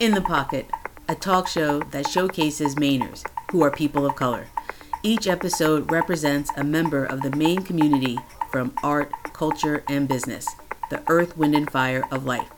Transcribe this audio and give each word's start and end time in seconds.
In 0.00 0.14
the 0.14 0.20
Pocket, 0.20 0.70
a 1.08 1.16
talk 1.16 1.48
show 1.48 1.80
that 1.80 2.06
showcases 2.06 2.76
Mainers, 2.76 3.24
who 3.50 3.64
are 3.64 3.70
people 3.72 4.06
of 4.06 4.14
color. 4.14 4.46
Each 5.02 5.26
episode 5.26 5.90
represents 5.90 6.52
a 6.56 6.62
member 6.62 7.04
of 7.04 7.22
the 7.22 7.34
Maine 7.34 7.62
community 7.62 8.16
from 8.52 8.76
art, 8.84 9.10
culture, 9.32 9.82
and 9.88 10.06
business, 10.06 10.46
the 10.88 11.02
earth, 11.08 11.36
wind, 11.36 11.56
and 11.56 11.68
fire 11.68 12.04
of 12.12 12.24
life. 12.24 12.48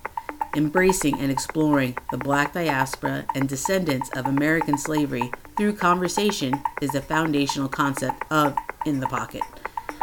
Embracing 0.54 1.18
and 1.18 1.32
exploring 1.32 1.96
the 2.10 2.18
black 2.18 2.52
diaspora 2.52 3.24
and 3.34 3.48
descendants 3.48 4.10
of 4.10 4.26
American 4.26 4.76
slavery 4.76 5.32
through 5.56 5.76
conversation 5.76 6.52
is 6.82 6.90
the 6.90 7.00
foundational 7.00 7.70
concept 7.70 8.22
of 8.30 8.54
In 8.84 9.00
the 9.00 9.06
Pocket. 9.06 9.44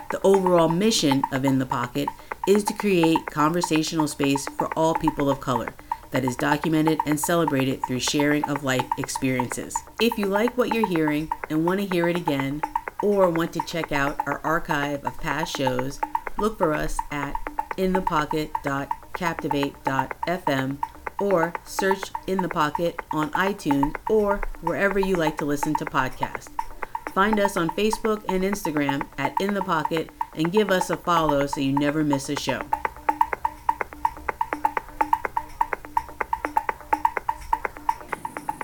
The 0.09 0.21
overall 0.23 0.69
mission 0.69 1.21
of 1.31 1.45
In 1.45 1.59
the 1.59 1.67
Pocket 1.67 2.09
is 2.47 2.63
to 2.63 2.73
create 2.73 3.27
conversational 3.27 4.07
space 4.07 4.43
for 4.57 4.73
all 4.73 4.95
people 4.95 5.29
of 5.29 5.39
color 5.39 5.71
that 6.17 6.25
is 6.25 6.35
documented 6.35 6.99
and 7.05 7.19
celebrated 7.19 7.79
through 7.85 7.99
sharing 7.99 8.43
of 8.45 8.63
life 8.63 8.87
experiences. 8.97 9.75
If 10.01 10.17
you 10.17 10.25
like 10.25 10.57
what 10.57 10.73
you're 10.73 10.87
hearing 10.87 11.29
and 11.51 11.63
want 11.63 11.79
to 11.79 11.85
hear 11.85 12.07
it 12.07 12.17
again, 12.17 12.63
or 13.03 13.29
want 13.29 13.53
to 13.53 13.59
check 13.67 13.91
out 13.91 14.27
our 14.27 14.41
archive 14.43 15.05
of 15.05 15.15
past 15.19 15.55
shows, 15.55 15.99
look 16.39 16.57
for 16.57 16.73
us 16.73 16.97
at 17.11 17.35
inthepocket.captivate.fm 17.77 20.77
or 21.19 21.53
search 21.63 22.11
In 22.25 22.41
the 22.41 22.49
Pocket 22.49 22.99
on 23.11 23.29
iTunes 23.33 23.95
or 24.09 24.41
wherever 24.61 24.97
you 24.97 25.17
like 25.17 25.37
to 25.37 25.45
listen 25.45 25.75
to 25.75 25.85
podcasts. 25.85 26.49
Find 27.13 27.39
us 27.39 27.55
on 27.55 27.69
Facebook 27.69 28.25
and 28.27 28.43
Instagram 28.43 29.05
at 29.19 29.39
In 29.39 29.53
the 29.53 29.61
Pocket 29.61 30.09
and 30.33 30.51
give 30.51 30.71
us 30.71 30.89
a 30.89 30.97
follow 30.97 31.45
so 31.45 31.61
you 31.61 31.73
never 31.73 32.03
miss 32.03 32.27
a 32.29 32.35
show. 32.35 32.63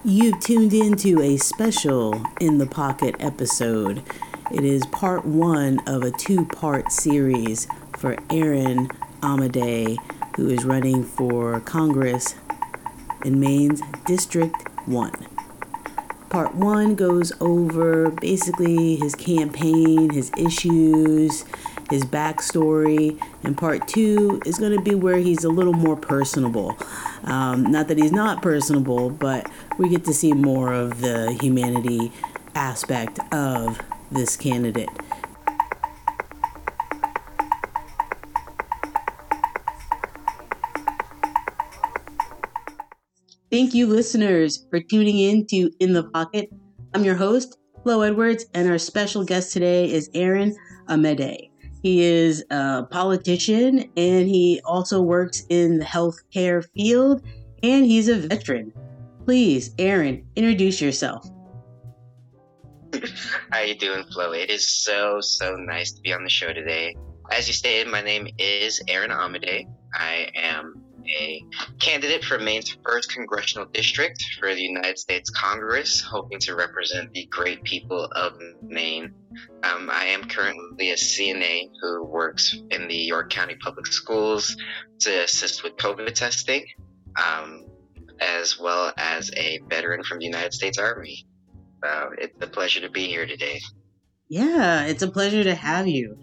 You've 0.06 0.42
tuned 0.42 0.74
into 0.74 1.22
a 1.22 1.38
special 1.38 2.26
In 2.42 2.58
the 2.58 2.66
Pocket 2.66 3.16
episode. 3.22 4.04
It 4.52 4.66
is 4.66 4.86
part 4.88 5.24
one 5.24 5.80
of 5.88 6.04
a 6.04 6.12
two 6.12 6.44
part 6.44 6.92
series 6.92 7.68
for 7.98 8.18
Aaron 8.30 8.90
Amedee, 9.22 9.98
who 10.36 10.50
is 10.50 10.66
running 10.66 11.06
for 11.06 11.62
Congress 11.62 12.36
in 13.24 13.40
Maine's 13.40 13.82
District 14.06 14.54
1. 14.88 15.14
Part 16.30 16.54
one 16.54 16.96
goes 16.96 17.32
over 17.40 18.10
basically 18.10 18.98
his 18.98 19.16
campaign, 19.16 20.10
his 20.10 20.34
issues, 20.38 21.46
his 21.90 22.04
backstory, 22.04 23.22
and 23.44 23.58
part 23.58 23.88
two 23.88 24.42
is 24.46 24.58
going 24.58 24.76
to 24.76 24.82
be 24.82 24.96
where 24.96 25.20
he's 25.20 25.46
a 25.46 25.50
little 25.50 25.72
more 25.72 25.96
personable. 25.96 26.78
Um, 27.26 27.72
not 27.72 27.88
that 27.88 27.98
he's 27.98 28.12
not 28.12 28.42
personable, 28.42 29.10
but 29.10 29.50
we 29.78 29.90
get 29.90 30.06
to 30.06 30.14
see 30.14 30.34
more 30.34 30.74
of 30.74 31.02
the 31.02 31.38
humanity 31.42 32.12
aspect 32.56 33.20
of 33.34 33.80
this 34.12 34.36
candidate. 34.36 34.90
Thank 43.52 43.76
you, 43.76 43.86
listeners, 43.86 44.66
for 44.72 44.80
tuning 44.80 45.20
in 45.20 45.46
to 45.48 45.70
In 45.80 45.94
the 45.94 46.04
Pocket. 46.06 46.50
I'm 46.96 47.06
your 47.06 47.16
host, 47.16 47.60
Flo 47.84 48.02
Edwards, 48.02 48.46
and 48.56 48.68
our 48.68 48.80
special 48.80 49.24
guest 49.24 49.54
today 49.54 49.92
is 49.92 50.10
Aaron 50.16 50.56
Amedee. 50.90 51.53
He 51.84 52.02
is 52.02 52.46
a 52.50 52.84
politician 52.90 53.92
and 53.98 54.28
he 54.28 54.62
also 54.64 55.02
works 55.02 55.44
in 55.50 55.80
the 55.80 55.86
healthcare 55.86 56.66
field 56.74 57.22
and 57.62 57.86
he's 57.86 58.08
a 58.08 58.16
veteran. 58.16 58.72
Please, 59.26 59.76
Aaron, 59.78 60.26
introduce 60.38 60.82
yourself. 60.82 61.30
How 63.52 63.60
you 63.60 63.76
doing, 63.76 64.06
Flo? 64.14 64.32
It 64.32 64.50
is 64.50 64.66
so 64.66 65.20
so 65.20 65.56
nice 65.56 65.92
to 65.92 66.02
be 66.02 66.14
on 66.14 66.24
the 66.24 66.30
show 66.30 66.54
today. 66.54 66.96
As 67.32 67.48
you 67.48 67.54
stated, 67.54 67.92
my 67.92 68.02
name 68.02 68.28
is 68.38 68.82
Aaron 68.88 69.12
Amedee. 69.12 69.68
I 69.94 70.30
am 70.36 70.83
a 71.08 71.46
candidate 71.80 72.24
for 72.24 72.40
Maine's 72.40 72.78
first 72.84 73.12
congressional 73.12 73.68
district 73.68 74.24
for 74.40 74.54
the 74.54 74.62
United 74.62 74.98
States 74.98 75.30
Congress, 75.30 76.02
hoping 76.02 76.40
to 76.40 76.56
represent 76.56 77.12
the 77.14 77.26
great 77.28 77.64
people 77.64 78.06
of 78.16 78.34
Maine. 78.62 79.14
Um, 79.64 79.90
I 79.92 80.06
am 80.06 80.24
currently 80.24 80.92
a 80.92 80.96
CNA 80.96 81.70
who 81.82 82.06
works 82.06 82.56
in 82.72 82.88
the 82.88 82.96
York 82.96 83.30
County 83.30 83.56
Public 83.56 83.88
Schools 83.88 84.56
to 85.00 85.24
assist 85.24 85.64
with 85.64 85.76
COVID 85.78 86.14
testing, 86.14 86.66
um, 87.22 87.66
as 88.20 88.60
well 88.60 88.94
as 88.98 89.32
a 89.36 89.60
veteran 89.70 90.04
from 90.04 90.20
the 90.20 90.26
United 90.26 90.54
States 90.54 90.78
Army. 90.78 91.26
Uh, 91.84 92.08
it's 92.18 92.42
a 92.42 92.48
pleasure 92.48 92.82
to 92.82 92.90
be 92.90 93.08
here 93.08 93.26
today. 93.26 93.60
Yeah, 94.30 94.86
it's 94.86 95.04
a 95.04 95.12
pleasure 95.12 95.44
to 95.44 95.54
have 95.54 95.88
you. 95.88 96.18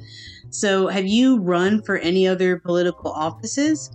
So, 0.50 0.88
have 0.88 1.06
you 1.06 1.38
run 1.38 1.82
for 1.82 1.96
any 1.96 2.26
other 2.26 2.58
political 2.58 3.12
offices? 3.12 3.90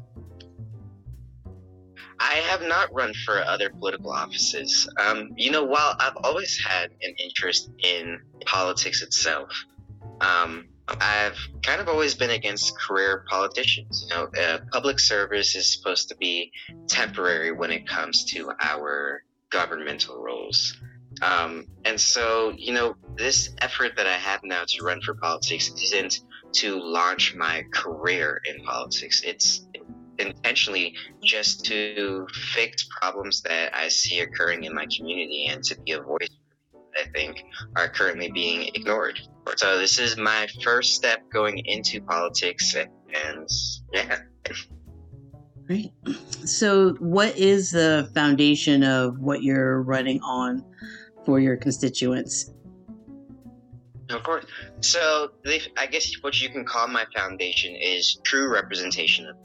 I 2.19 2.35
have 2.35 2.61
not 2.61 2.93
run 2.93 3.13
for 3.25 3.41
other 3.43 3.69
political 3.69 4.11
offices. 4.11 4.89
Um, 4.97 5.31
you 5.35 5.51
know, 5.51 5.63
while 5.63 5.95
I've 5.99 6.17
always 6.23 6.57
had 6.63 6.91
an 7.01 7.15
interest 7.17 7.69
in 7.79 8.19
politics 8.45 9.01
itself, 9.01 9.49
um, 10.21 10.67
I've 10.87 11.37
kind 11.63 11.81
of 11.81 11.87
always 11.87 12.13
been 12.13 12.29
against 12.29 12.77
career 12.79 13.25
politicians. 13.29 14.07
You 14.07 14.15
know, 14.15 14.29
uh, 14.39 14.59
public 14.71 14.99
service 14.99 15.55
is 15.55 15.73
supposed 15.75 16.09
to 16.09 16.15
be 16.17 16.51
temporary 16.87 17.51
when 17.51 17.71
it 17.71 17.87
comes 17.87 18.23
to 18.25 18.51
our 18.61 19.23
governmental 19.49 20.21
roles. 20.21 20.77
Um, 21.21 21.67
and 21.85 21.99
so, 21.99 22.53
you 22.57 22.73
know, 22.73 22.95
this 23.15 23.55
effort 23.61 23.93
that 23.97 24.05
I 24.05 24.13
have 24.17 24.41
now 24.43 24.63
to 24.67 24.83
run 24.83 25.01
for 25.01 25.15
politics 25.15 25.69
isn't 25.69 26.19
to 26.53 26.79
launch 26.79 27.35
my 27.35 27.63
career 27.73 28.41
in 28.45 28.63
politics. 28.63 29.21
It's 29.23 29.67
intentionally 30.19 30.95
just 31.23 31.65
to 31.65 32.27
fix 32.53 32.87
problems 32.99 33.41
that 33.43 33.75
I 33.75 33.89
see 33.89 34.19
occurring 34.19 34.63
in 34.63 34.73
my 34.73 34.87
community 34.95 35.47
and 35.47 35.63
to 35.65 35.79
be 35.81 35.93
a 35.93 36.01
voice 36.01 36.29
I 36.97 37.07
think 37.13 37.43
are 37.75 37.89
currently 37.89 38.31
being 38.31 38.69
ignored. 38.73 39.19
So 39.57 39.77
this 39.77 39.99
is 39.99 40.17
my 40.17 40.47
first 40.63 40.95
step 40.95 41.21
going 41.31 41.59
into 41.65 42.01
politics 42.01 42.75
and 42.75 43.47
yeah. 43.93 44.19
Right. 45.69 45.91
So 46.45 46.93
what 46.99 47.35
is 47.37 47.71
the 47.71 48.09
foundation 48.13 48.83
of 48.83 49.19
what 49.19 49.43
you're 49.43 49.81
running 49.81 50.21
on 50.21 50.63
for 51.25 51.39
your 51.39 51.57
constituents? 51.57 52.51
Of 54.09 54.21
course. 54.23 54.45
So 54.81 55.31
I 55.77 55.87
guess 55.87 56.13
what 56.21 56.39
you 56.39 56.49
can 56.49 56.65
call 56.65 56.87
my 56.87 57.05
foundation 57.15 57.75
is 57.75 58.19
true 58.23 58.53
representation 58.53 59.27
of 59.27 59.35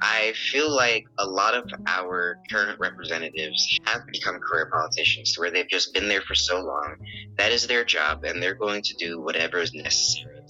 I 0.00 0.32
feel 0.50 0.70
like 0.74 1.06
a 1.18 1.26
lot 1.26 1.54
of 1.54 1.70
our 1.86 2.38
current 2.50 2.78
representatives 2.78 3.78
have 3.84 4.06
become 4.06 4.38
career 4.38 4.70
politicians 4.72 5.38
where 5.38 5.50
they've 5.50 5.68
just 5.68 5.92
been 5.94 6.08
there 6.08 6.22
for 6.22 6.34
so 6.34 6.60
long. 6.60 6.96
That 7.36 7.52
is 7.52 7.66
their 7.66 7.84
job, 7.84 8.24
and 8.24 8.42
they're 8.42 8.54
going 8.54 8.82
to 8.82 8.94
do 8.94 9.20
whatever 9.20 9.58
is 9.58 9.72
necessary 9.74 10.40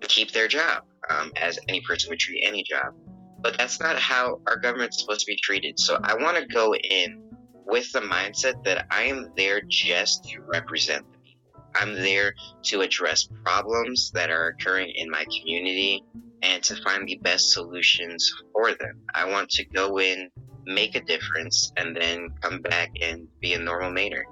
to 0.00 0.06
keep 0.08 0.32
their 0.32 0.48
job, 0.48 0.84
um, 1.10 1.32
as 1.36 1.58
any 1.68 1.80
person 1.80 2.10
would 2.10 2.18
treat 2.18 2.42
any 2.44 2.62
job. 2.62 2.94
But 3.40 3.58
that's 3.58 3.80
not 3.80 3.96
how 3.98 4.40
our 4.46 4.56
government's 4.56 5.00
supposed 5.00 5.20
to 5.20 5.26
be 5.26 5.38
treated. 5.42 5.78
So 5.78 5.98
I 6.02 6.14
want 6.14 6.36
to 6.36 6.46
go 6.46 6.74
in 6.74 7.22
with 7.66 7.90
the 7.92 8.00
mindset 8.00 8.62
that 8.64 8.86
I 8.90 9.04
am 9.04 9.32
there 9.36 9.60
just 9.68 10.24
to 10.24 10.40
represent 10.40 11.04
the 11.12 11.18
people. 11.18 11.50
I'm 11.74 11.94
there 11.94 12.34
to 12.64 12.82
address 12.82 13.28
problems 13.44 14.10
that 14.12 14.30
are 14.30 14.48
occurring 14.48 14.92
in 14.94 15.10
my 15.10 15.24
community 15.24 16.02
and 16.44 16.62
to 16.62 16.76
find 16.82 17.08
the 17.08 17.16
best 17.16 17.52
solutions 17.52 18.32
for 18.52 18.72
them. 18.74 19.00
I 19.14 19.28
want 19.30 19.48
to 19.50 19.64
go 19.64 19.98
in, 19.98 20.30
make 20.66 20.94
a 20.94 21.00
difference, 21.00 21.72
and 21.76 21.96
then 21.96 22.28
come 22.42 22.60
back 22.60 22.90
and 23.00 23.26
be 23.40 23.54
a 23.54 23.58
normal 23.58 23.90
Mainer. 23.90 24.24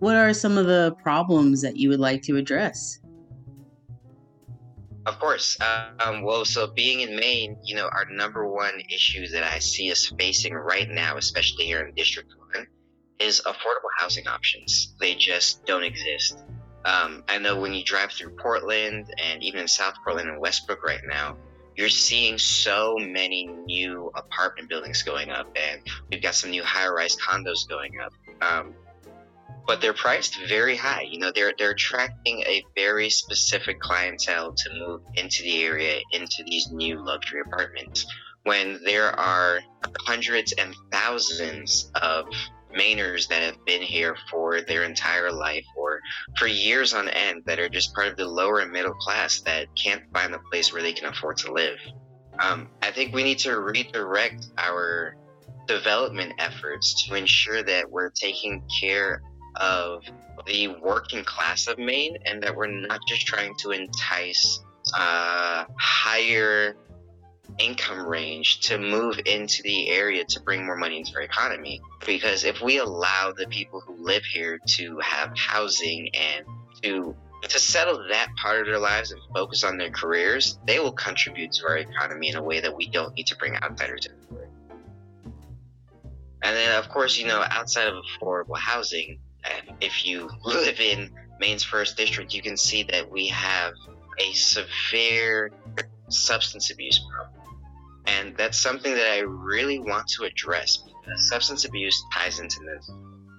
What 0.00 0.16
are 0.16 0.34
some 0.34 0.58
of 0.58 0.66
the 0.66 0.96
problems 1.02 1.62
that 1.62 1.76
you 1.76 1.88
would 1.90 2.00
like 2.00 2.22
to 2.22 2.36
address? 2.36 2.98
Of 5.06 5.18
course. 5.18 5.56
Um, 6.00 6.22
well, 6.22 6.44
so 6.44 6.66
being 6.66 7.00
in 7.00 7.16
Maine, 7.16 7.56
you 7.64 7.76
know, 7.76 7.88
our 7.92 8.06
number 8.10 8.48
one 8.48 8.80
issue 8.92 9.28
that 9.28 9.44
I 9.44 9.58
see 9.60 9.90
us 9.92 10.12
facing 10.18 10.54
right 10.54 10.88
now, 10.88 11.16
especially 11.18 11.66
here 11.66 11.80
in 11.86 11.94
District 11.94 12.32
1, 12.54 12.66
is 13.18 13.40
affordable 13.46 13.90
housing 13.98 14.26
options. 14.26 14.94
They 15.00 15.14
just 15.14 15.64
don't 15.66 15.84
exist. 15.84 16.38
Um, 16.84 17.24
I 17.28 17.38
know 17.38 17.60
when 17.60 17.74
you 17.74 17.84
drive 17.84 18.12
through 18.12 18.36
Portland 18.36 19.12
and 19.18 19.42
even 19.42 19.60
in 19.60 19.68
South 19.68 19.94
Portland 20.02 20.28
and 20.28 20.40
Westbrook 20.40 20.82
right 20.84 21.02
now, 21.06 21.36
you're 21.76 21.88
seeing 21.88 22.38
so 22.38 22.96
many 22.98 23.46
new 23.46 24.10
apartment 24.14 24.68
buildings 24.68 25.02
going 25.02 25.30
up, 25.30 25.48
and 25.56 25.80
we've 26.10 26.22
got 26.22 26.34
some 26.34 26.50
new 26.50 26.62
high 26.62 26.88
rise 26.88 27.16
condos 27.16 27.68
going 27.68 27.92
up. 28.00 28.12
Um, 28.42 28.74
but 29.66 29.80
they're 29.80 29.94
priced 29.94 30.38
very 30.48 30.76
high. 30.76 31.02
You 31.02 31.18
know, 31.20 31.32
they're 31.34 31.52
they're 31.56 31.70
attracting 31.70 32.40
a 32.40 32.64
very 32.74 33.08
specific 33.08 33.78
clientele 33.80 34.52
to 34.52 34.70
move 34.74 35.02
into 35.14 35.42
the 35.42 35.62
area 35.62 36.00
into 36.12 36.42
these 36.44 36.70
new 36.70 37.04
luxury 37.04 37.40
apartments 37.40 38.06
when 38.42 38.80
there 38.84 39.18
are 39.18 39.60
hundreds 40.00 40.52
and 40.52 40.74
thousands 40.90 41.90
of 42.02 42.26
Mainers 42.72 43.28
that 43.28 43.42
have 43.42 43.64
been 43.64 43.82
here 43.82 44.16
for 44.30 44.60
their 44.60 44.84
entire 44.84 45.32
life 45.32 45.64
or 45.76 46.00
for 46.36 46.46
years 46.46 46.94
on 46.94 47.08
end 47.08 47.42
that 47.46 47.58
are 47.58 47.68
just 47.68 47.94
part 47.94 48.08
of 48.08 48.16
the 48.16 48.26
lower 48.26 48.60
and 48.60 48.70
middle 48.70 48.94
class 48.94 49.40
that 49.42 49.68
can't 49.76 50.02
find 50.12 50.34
a 50.34 50.38
place 50.50 50.72
where 50.72 50.82
they 50.82 50.92
can 50.92 51.08
afford 51.08 51.36
to 51.38 51.52
live. 51.52 51.78
Um, 52.38 52.68
I 52.82 52.90
think 52.90 53.14
we 53.14 53.22
need 53.22 53.38
to 53.40 53.58
redirect 53.60 54.46
our 54.56 55.16
development 55.66 56.32
efforts 56.38 57.06
to 57.06 57.14
ensure 57.14 57.62
that 57.62 57.90
we're 57.90 58.10
taking 58.10 58.62
care 58.80 59.22
of 59.56 60.02
the 60.46 60.68
working 60.82 61.24
class 61.24 61.66
of 61.66 61.78
Maine 61.78 62.16
and 62.24 62.42
that 62.42 62.54
we're 62.54 62.66
not 62.66 63.00
just 63.06 63.26
trying 63.26 63.54
to 63.56 63.70
entice 63.72 64.60
uh, 64.96 65.64
higher 65.78 66.76
income 67.60 68.06
range 68.06 68.60
to 68.60 68.78
move 68.78 69.20
into 69.26 69.62
the 69.62 69.90
area 69.90 70.24
to 70.24 70.40
bring 70.40 70.64
more 70.64 70.76
money 70.76 70.98
into 70.98 71.14
our 71.16 71.22
economy. 71.22 71.80
Because 72.06 72.44
if 72.44 72.60
we 72.60 72.78
allow 72.78 73.32
the 73.36 73.46
people 73.46 73.80
who 73.80 73.96
live 74.02 74.24
here 74.24 74.58
to 74.76 74.98
have 75.00 75.36
housing 75.36 76.10
and 76.14 76.46
to 76.82 77.14
to 77.42 77.58
settle 77.58 78.06
that 78.08 78.28
part 78.36 78.60
of 78.60 78.66
their 78.66 78.78
lives 78.78 79.12
and 79.12 79.20
focus 79.34 79.64
on 79.64 79.78
their 79.78 79.90
careers, 79.90 80.58
they 80.66 80.78
will 80.78 80.92
contribute 80.92 81.52
to 81.52 81.66
our 81.66 81.78
economy 81.78 82.28
in 82.28 82.36
a 82.36 82.42
way 82.42 82.60
that 82.60 82.76
we 82.76 82.86
don't 82.88 83.14
need 83.14 83.26
to 83.26 83.36
bring 83.36 83.56
outsiders 83.56 84.06
in. 84.06 84.12
And 86.42 86.56
then, 86.56 86.78
of 86.78 86.88
course, 86.90 87.18
you 87.18 87.26
know, 87.26 87.42
outside 87.48 87.88
of 87.88 87.94
affordable 88.04 88.58
housing, 88.58 89.20
if 89.80 90.04
you 90.04 90.28
live 90.44 90.80
in 90.80 91.10
Maine's 91.38 91.64
first 91.64 91.96
district, 91.96 92.34
you 92.34 92.42
can 92.42 92.56
see 92.56 92.82
that 92.84 93.10
we 93.10 93.28
have 93.28 93.72
a 94.18 94.32
severe 94.32 95.50
substance 96.08 96.70
abuse 96.70 97.00
problem. 97.10 97.39
And 98.06 98.36
that's 98.36 98.58
something 98.58 98.94
that 98.94 99.12
I 99.12 99.20
really 99.20 99.78
want 99.78 100.08
to 100.08 100.24
address 100.24 100.78
because 100.78 101.28
substance 101.28 101.64
abuse 101.64 102.02
ties 102.12 102.40
into 102.40 102.60
this 102.60 102.90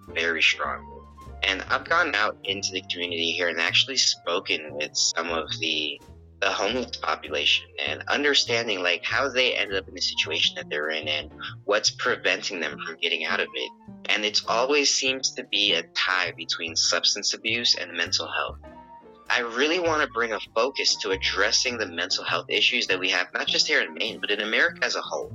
very 0.09 0.41
strongly. 0.41 1.01
And 1.43 1.63
I've 1.69 1.85
gone 1.85 2.13
out 2.13 2.37
into 2.43 2.71
the 2.71 2.83
community 2.91 3.31
here 3.31 3.49
and 3.49 3.59
actually 3.59 3.97
spoken 3.97 4.73
with 4.73 4.95
some 4.95 5.29
of 5.29 5.47
the 5.59 5.99
the 6.41 6.49
homeless 6.49 6.97
population 6.97 7.67
and 7.87 8.01
understanding 8.07 8.81
like 8.81 9.03
how 9.05 9.29
they 9.29 9.53
ended 9.53 9.77
up 9.77 9.87
in 9.87 9.93
the 9.93 10.01
situation 10.01 10.55
that 10.55 10.67
they're 10.71 10.89
in 10.89 11.07
and 11.07 11.31
what's 11.65 11.91
preventing 11.91 12.59
them 12.59 12.79
from 12.83 12.97
getting 12.99 13.25
out 13.25 13.39
of 13.39 13.47
it. 13.53 13.71
And 14.05 14.25
it 14.25 14.41
always 14.47 14.91
seems 14.91 15.31
to 15.35 15.43
be 15.43 15.73
a 15.73 15.83
tie 15.93 16.33
between 16.35 16.75
substance 16.75 17.35
abuse 17.35 17.75
and 17.75 17.93
mental 17.93 18.27
health. 18.27 18.57
I 19.33 19.39
really 19.39 19.79
want 19.79 20.01
to 20.01 20.09
bring 20.09 20.33
a 20.33 20.39
focus 20.53 20.97
to 20.97 21.11
addressing 21.11 21.77
the 21.77 21.85
mental 21.85 22.25
health 22.25 22.47
issues 22.49 22.87
that 22.87 22.99
we 22.99 23.11
have, 23.11 23.27
not 23.33 23.47
just 23.47 23.65
here 23.65 23.79
in 23.79 23.93
Maine, 23.93 24.19
but 24.19 24.29
in 24.29 24.41
America 24.41 24.83
as 24.83 24.95
a 24.95 25.01
whole. 25.01 25.31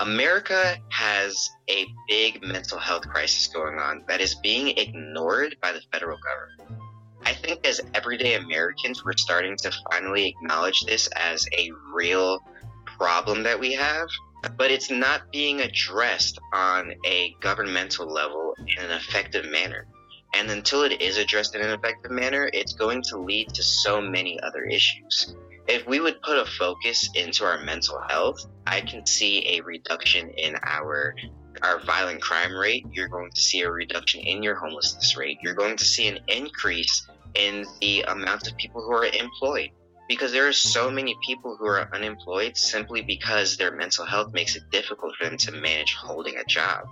America 0.00 0.76
has 0.90 1.48
a 1.70 1.86
big 2.08 2.42
mental 2.42 2.76
health 2.76 3.08
crisis 3.08 3.46
going 3.46 3.78
on 3.78 4.02
that 4.08 4.20
is 4.20 4.34
being 4.34 4.76
ignored 4.76 5.56
by 5.62 5.70
the 5.70 5.80
federal 5.92 6.18
government. 6.18 6.82
I 7.24 7.34
think 7.34 7.64
as 7.64 7.80
everyday 7.94 8.34
Americans, 8.34 9.04
we're 9.04 9.16
starting 9.16 9.56
to 9.58 9.70
finally 9.92 10.28
acknowledge 10.28 10.80
this 10.80 11.06
as 11.14 11.46
a 11.56 11.70
real 11.94 12.40
problem 12.84 13.44
that 13.44 13.60
we 13.60 13.74
have, 13.74 14.08
but 14.56 14.72
it's 14.72 14.90
not 14.90 15.30
being 15.30 15.60
addressed 15.60 16.40
on 16.52 16.92
a 17.06 17.36
governmental 17.40 18.12
level 18.12 18.56
in 18.58 18.84
an 18.84 18.90
effective 18.90 19.48
manner. 19.52 19.86
And 20.34 20.50
until 20.50 20.82
it 20.82 21.00
is 21.00 21.16
addressed 21.16 21.54
in 21.54 21.62
an 21.62 21.70
effective 21.70 22.10
manner, 22.10 22.50
it's 22.52 22.74
going 22.74 23.02
to 23.02 23.18
lead 23.18 23.54
to 23.54 23.62
so 23.62 24.00
many 24.00 24.38
other 24.40 24.64
issues. 24.64 25.34
If 25.68 25.86
we 25.86 26.00
would 26.00 26.22
put 26.22 26.38
a 26.38 26.44
focus 26.44 27.10
into 27.14 27.44
our 27.44 27.62
mental 27.62 28.00
health, 28.08 28.44
I 28.66 28.80
can 28.82 29.04
see 29.06 29.56
a 29.56 29.62
reduction 29.62 30.30
in 30.30 30.56
our 30.62 31.14
our 31.62 31.80
violent 31.80 32.20
crime 32.20 32.54
rate. 32.54 32.84
You're 32.92 33.08
going 33.08 33.30
to 33.30 33.40
see 33.40 33.62
a 33.62 33.70
reduction 33.70 34.20
in 34.20 34.42
your 34.42 34.54
homelessness 34.54 35.16
rate. 35.16 35.38
You're 35.42 35.54
going 35.54 35.76
to 35.78 35.84
see 35.84 36.06
an 36.06 36.18
increase 36.28 37.06
in 37.34 37.64
the 37.80 38.02
amount 38.02 38.46
of 38.46 38.56
people 38.56 38.82
who 38.82 38.92
are 38.92 39.06
employed 39.06 39.70
because 40.08 40.32
there 40.32 40.46
are 40.46 40.52
so 40.52 40.90
many 40.90 41.16
people 41.26 41.56
who 41.56 41.66
are 41.66 41.88
unemployed 41.94 42.56
simply 42.56 43.02
because 43.02 43.56
their 43.56 43.74
mental 43.74 44.04
health 44.04 44.32
makes 44.32 44.56
it 44.56 44.62
difficult 44.70 45.14
for 45.16 45.24
them 45.24 45.36
to 45.38 45.52
manage 45.52 45.94
holding 45.94 46.36
a 46.36 46.44
job. 46.44 46.86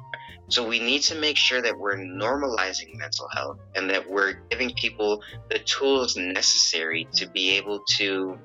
So 0.48 0.66
we 0.66 0.78
need 0.78 1.00
to 1.02 1.14
make 1.14 1.36
sure 1.36 1.62
that 1.62 1.78
we're 1.78 1.96
normalizing 1.96 2.96
mental 2.96 3.28
health 3.32 3.58
and 3.74 3.88
that 3.90 4.08
we're 4.08 4.34
giving 4.50 4.74
people 4.74 5.22
the 5.48 5.58
tools 5.60 6.16
necessary 6.16 7.08
to 7.14 7.26
be 7.28 7.52
able 7.52 7.80
to 7.96 8.38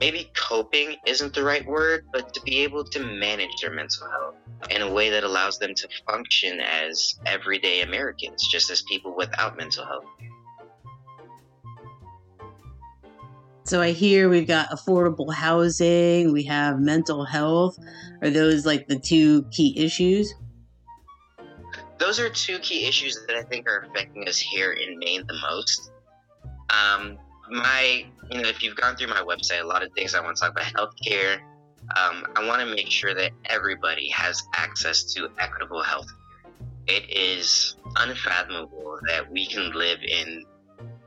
maybe 0.00 0.30
coping 0.36 0.96
isn't 1.06 1.34
the 1.34 1.42
right 1.42 1.66
word, 1.66 2.04
but 2.12 2.32
to 2.34 2.40
be 2.42 2.58
able 2.58 2.84
to 2.84 3.00
manage 3.00 3.50
their 3.60 3.72
mental 3.72 4.08
health 4.08 4.34
in 4.70 4.82
a 4.82 4.92
way 4.92 5.10
that 5.10 5.24
allows 5.24 5.58
them 5.58 5.74
to 5.74 5.88
function 6.06 6.60
as 6.60 7.18
everyday 7.26 7.82
Americans, 7.82 8.46
just 8.46 8.70
as 8.70 8.82
people 8.82 9.14
without 9.16 9.56
mental 9.56 9.84
health. 9.84 10.04
So 13.64 13.80
I 13.80 13.92
hear 13.92 14.28
we've 14.28 14.46
got 14.46 14.70
affordable 14.70 15.32
housing, 15.32 16.32
we 16.32 16.44
have 16.44 16.80
mental 16.80 17.24
health. 17.24 17.78
Are 18.22 18.30
those 18.30 18.66
like 18.66 18.88
the 18.88 18.98
two 18.98 19.44
key 19.50 19.74
issues? 19.78 20.34
those 21.98 22.18
are 22.18 22.28
two 22.28 22.58
key 22.58 22.86
issues 22.86 23.24
that 23.26 23.36
I 23.36 23.42
think 23.42 23.68
are 23.68 23.86
affecting 23.88 24.28
us 24.28 24.38
here 24.38 24.72
in 24.72 24.98
Maine 24.98 25.24
the 25.26 25.38
most. 25.40 25.90
Um, 26.70 27.18
my, 27.50 28.04
you 28.30 28.42
know, 28.42 28.48
if 28.48 28.62
you've 28.62 28.76
gone 28.76 28.96
through 28.96 29.08
my 29.08 29.22
website, 29.22 29.62
a 29.62 29.66
lot 29.66 29.82
of 29.82 29.92
things 29.92 30.14
I 30.14 30.20
want 30.20 30.36
to 30.36 30.42
talk 30.42 30.52
about 30.52 30.64
healthcare. 31.06 31.40
Um, 31.96 32.26
I 32.34 32.46
want 32.46 32.60
to 32.60 32.74
make 32.74 32.90
sure 32.90 33.14
that 33.14 33.32
everybody 33.46 34.08
has 34.10 34.42
access 34.54 35.12
to 35.14 35.28
equitable 35.38 35.82
health. 35.82 36.06
It 36.86 37.10
is 37.10 37.76
unfathomable 37.96 38.98
that 39.08 39.30
we 39.30 39.46
can 39.46 39.72
live 39.72 39.98
in 40.02 40.44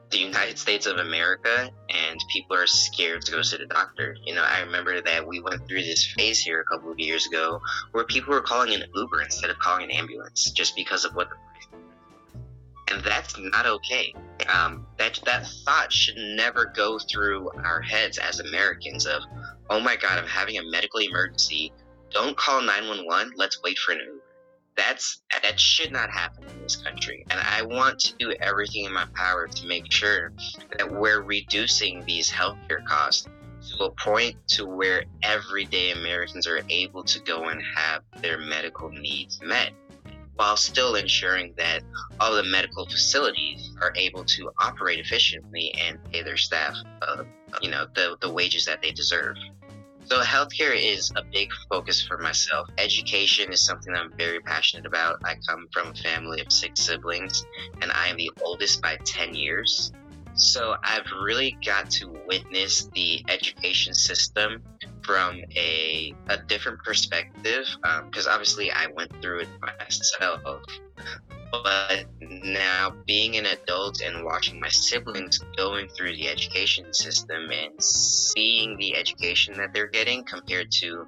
the 0.10 0.18
United 0.18 0.58
States 0.58 0.86
of 0.86 0.98
America 0.98 1.70
and 1.90 2.24
people 2.30 2.56
are 2.56 2.68
scared 2.68 3.22
to 3.24 3.32
go 3.32 3.42
to 3.42 3.58
the 3.58 3.66
doctor. 3.66 4.16
You 4.26 4.36
know, 4.36 4.44
I 4.44 4.62
remember 4.62 5.02
that 5.02 5.28
we 5.28 5.42
went 5.42 5.68
through 5.68 5.84
this 5.84 6.06
phase 6.06 6.40
here 6.40 6.62
a 6.62 6.66
couple 6.66 6.92
of 6.92 7.00
years 7.00 7.28
ago 7.28 7.60
where 7.92 8.06
people 8.06 8.34
were 8.34 8.42
calling 8.42 8.74
an 8.74 8.84
Uber 8.96 9.22
instead 9.22 9.50
of 9.50 9.60
calling 9.60 9.86
an 9.86 9.92
ambulance 9.92 10.52
just 10.52 10.76
because 10.76 11.04
of 11.04 11.14
what 11.16 11.30
the 11.30 11.36
and 12.90 13.04
that's 13.04 13.36
not 13.38 13.66
okay. 13.66 14.14
Um, 14.48 14.88
that 14.98 15.20
that 15.26 15.46
thought 15.66 15.92
should 15.92 16.16
never 16.16 16.72
go 16.74 16.98
through 17.00 17.50
our 17.66 17.82
heads 17.82 18.18
as 18.18 18.40
Americans 18.40 19.06
of, 19.06 19.24
oh 19.70 19.82
my 19.82 19.98
God, 19.98 20.18
I'm 20.18 20.28
having 20.28 20.58
a 20.58 20.64
medical 20.64 21.02
emergency. 21.02 21.74
Don't 22.12 22.38
call 22.38 22.62
911. 22.62 23.34
Let's 23.36 23.62
wait 23.62 23.78
for 23.78 23.92
an 23.92 24.00
Uber 24.00 24.22
that's 24.78 25.22
that 25.44 25.60
should 25.60 25.92
not 25.92 26.10
happen 26.10 26.44
in 26.46 26.62
this 26.62 26.78
country. 26.78 27.26
And 27.30 27.40
i 27.40 27.62
want 27.62 28.00
to 28.00 28.16
do 28.18 28.34
everything 28.40 28.86
in 28.86 28.94
my 28.94 29.06
power 29.16 29.48
to 29.48 29.68
make 29.68 29.92
sure 29.92 30.32
that 30.78 30.90
we're 30.90 31.22
reducing 31.22 32.06
these 32.06 32.30
healthcare 32.30 32.86
costs 32.86 33.28
to 33.70 33.86
a 33.86 33.92
point 33.92 34.36
to 34.48 34.66
where 34.66 35.04
everyday 35.24 35.92
americans 35.92 36.46
are 36.48 36.62
able 36.70 37.04
to 37.04 37.20
go 37.22 37.46
and 37.46 37.62
have 37.76 38.04
their 38.22 38.38
medical 38.38 38.90
needs 38.90 39.40
met 39.42 39.72
while 40.36 40.56
still 40.56 40.96
ensuring 40.96 41.54
that 41.58 41.82
all 42.20 42.36
the 42.36 42.44
medical 42.44 42.86
facilities 42.86 43.74
are 43.82 43.92
able 43.96 44.24
to 44.24 44.52
operate 44.60 45.00
efficiently 45.00 45.74
and 45.82 45.98
pay 46.12 46.22
their 46.22 46.38
staff 46.38 46.76
uh, 47.02 47.24
you 47.62 47.72
know 47.72 47.88
the, 47.96 48.16
the 48.22 48.32
wages 48.32 48.66
that 48.66 48.82
they 48.82 48.92
deserve 48.92 49.36
so 50.08 50.22
healthcare 50.22 50.74
is 50.74 51.12
a 51.18 51.24
big 51.24 51.50
focus 51.70 52.02
for 52.02 52.18
myself. 52.18 52.70
Education 52.78 53.52
is 53.52 53.62
something 53.62 53.94
I'm 53.94 54.12
very 54.18 54.40
passionate 54.40 54.86
about. 54.86 55.18
I 55.26 55.36
come 55.48 55.68
from 55.74 55.90
a 55.90 55.94
family 55.96 56.40
of 56.40 56.52
six 56.52 56.82
siblings, 56.82 57.46
and 57.82 57.92
I 57.92 58.08
am 58.08 58.16
the 58.16 58.32
oldest 58.42 58.82
by 58.82 58.98
10 59.04 59.36
years. 59.36 59.92
So 60.36 60.76
I've 60.84 61.06
really 61.22 61.58
got 61.66 61.90
to 61.92 62.16
witness 62.26 62.90
the 62.94 63.26
education 63.28 63.94
system 63.94 64.64
from 65.02 65.42
a, 65.56 66.14
a 66.30 66.38
different 66.38 66.80
perspective 66.84 67.66
because 68.06 68.28
um, 68.28 68.34
obviously 68.34 68.72
I 68.72 68.88
went 68.96 69.12
through 69.22 69.40
it 69.40 69.50
myself. 69.62 70.42
But 71.52 72.06
now 72.22 72.94
being 73.06 73.38
an 73.38 73.46
adult 73.46 74.02
and 74.02 74.24
watching 74.24 74.60
my 74.60 74.70
siblings 74.70 75.40
going 75.56 75.88
through 75.90 76.16
the 76.16 76.28
education 76.28 76.94
system 76.94 77.50
and 77.52 77.82
seeing 77.82 78.78
the 78.78 78.96
education 78.96 79.56
that 79.58 79.74
they're 79.74 79.88
getting 79.88 80.24
compared 80.24 80.72
to 80.72 81.08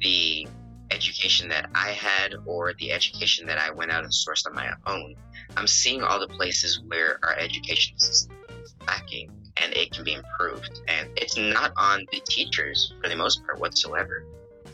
the 0.00 0.46
education 0.90 1.48
that 1.48 1.68
I 1.74 1.90
had 1.90 2.34
or 2.46 2.72
the 2.74 2.92
education 2.92 3.46
that 3.46 3.58
I 3.58 3.70
went 3.70 3.90
out 3.90 4.04
and 4.04 4.12
sourced 4.12 4.46
on 4.46 4.54
my 4.54 4.70
own, 4.86 5.14
I'm 5.56 5.66
seeing 5.66 6.02
all 6.02 6.20
the 6.20 6.28
places 6.28 6.80
where 6.86 7.18
our 7.22 7.34
education 7.38 7.98
system 7.98 8.36
is 8.62 8.74
lacking 8.86 9.30
and 9.56 9.72
it 9.74 9.92
can 9.92 10.04
be 10.04 10.14
improved. 10.14 10.80
And 10.88 11.08
it's 11.16 11.36
not 11.36 11.72
on 11.76 12.04
the 12.12 12.20
teachers 12.20 12.92
for 13.02 13.08
the 13.08 13.16
most 13.16 13.44
part 13.44 13.58
whatsoever. 13.58 14.24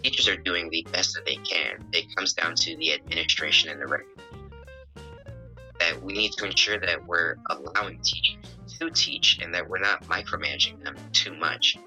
Teachers 0.03 0.29
are 0.29 0.37
doing 0.37 0.69
the 0.71 0.87
best 0.91 1.15
that 1.15 1.25
they 1.25 1.37
can. 1.37 1.85
It 1.93 2.15
comes 2.17 2.33
down 2.33 2.55
to 2.57 2.77
the 2.77 2.93
administration 2.93 3.71
and 3.71 3.81
the 3.81 3.87
we 6.03 6.13
need 6.13 6.33
to 6.33 6.45
ensure 6.45 6.79
that 6.79 7.07
we're 7.07 7.37
allowing 7.51 7.99
teachers 7.99 8.37
to 8.79 8.91
teach 8.91 9.39
and 9.43 9.55
that 9.55 9.69
we're 9.69 9.79
not 9.79 10.05
micromanaging 10.05 10.83
them 10.85 10.97
too 11.13 11.35
much. 11.35 11.79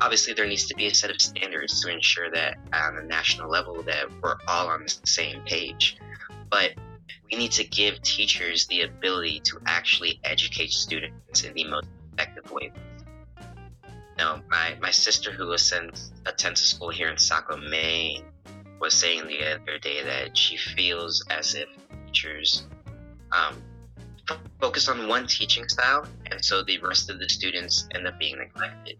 Obviously, 0.00 0.32
there 0.32 0.46
needs 0.46 0.66
to 0.66 0.74
be 0.74 0.86
a 0.86 0.94
set 0.94 1.10
of 1.10 1.20
standards 1.20 1.80
to 1.80 1.92
ensure 1.92 2.30
that 2.30 2.58
on 2.72 2.96
a 2.98 3.02
national 3.02 3.50
level 3.50 3.82
that 3.82 4.06
we're 4.22 4.36
all 4.48 4.68
on 4.68 4.84
the 4.84 5.00
same 5.04 5.42
page. 5.42 5.98
But 6.50 6.72
we 7.30 7.38
need 7.38 7.52
to 7.52 7.64
give 7.64 8.02
teachers 8.02 8.66
the 8.66 8.82
ability 8.82 9.40
to 9.44 9.60
actually 9.66 10.20
educate 10.24 10.72
students 10.72 11.44
in 11.44 11.54
the 11.54 11.64
most 11.64 11.88
effective 12.12 12.50
way. 12.50 12.72
Now, 14.18 14.42
my, 14.50 14.76
my 14.80 14.90
sister 14.90 15.32
who 15.32 15.52
attends, 15.52 16.12
attends 16.26 16.60
a 16.60 16.64
school 16.64 16.90
here 16.90 17.08
in 17.08 17.16
Saco, 17.16 17.56
Maine, 17.56 18.24
was 18.80 18.94
saying 18.94 19.26
the 19.26 19.54
other 19.54 19.78
day 19.78 20.02
that 20.02 20.36
she 20.36 20.56
feels 20.56 21.24
as 21.30 21.54
if 21.54 21.68
teachers 22.06 22.66
um, 23.32 23.62
focus 24.60 24.88
on 24.88 25.08
one 25.08 25.26
teaching 25.26 25.68
style, 25.68 26.06
and 26.30 26.44
so 26.44 26.62
the 26.62 26.78
rest 26.78 27.10
of 27.10 27.18
the 27.18 27.28
students 27.28 27.88
end 27.94 28.06
up 28.06 28.18
being 28.18 28.38
neglected. 28.38 28.98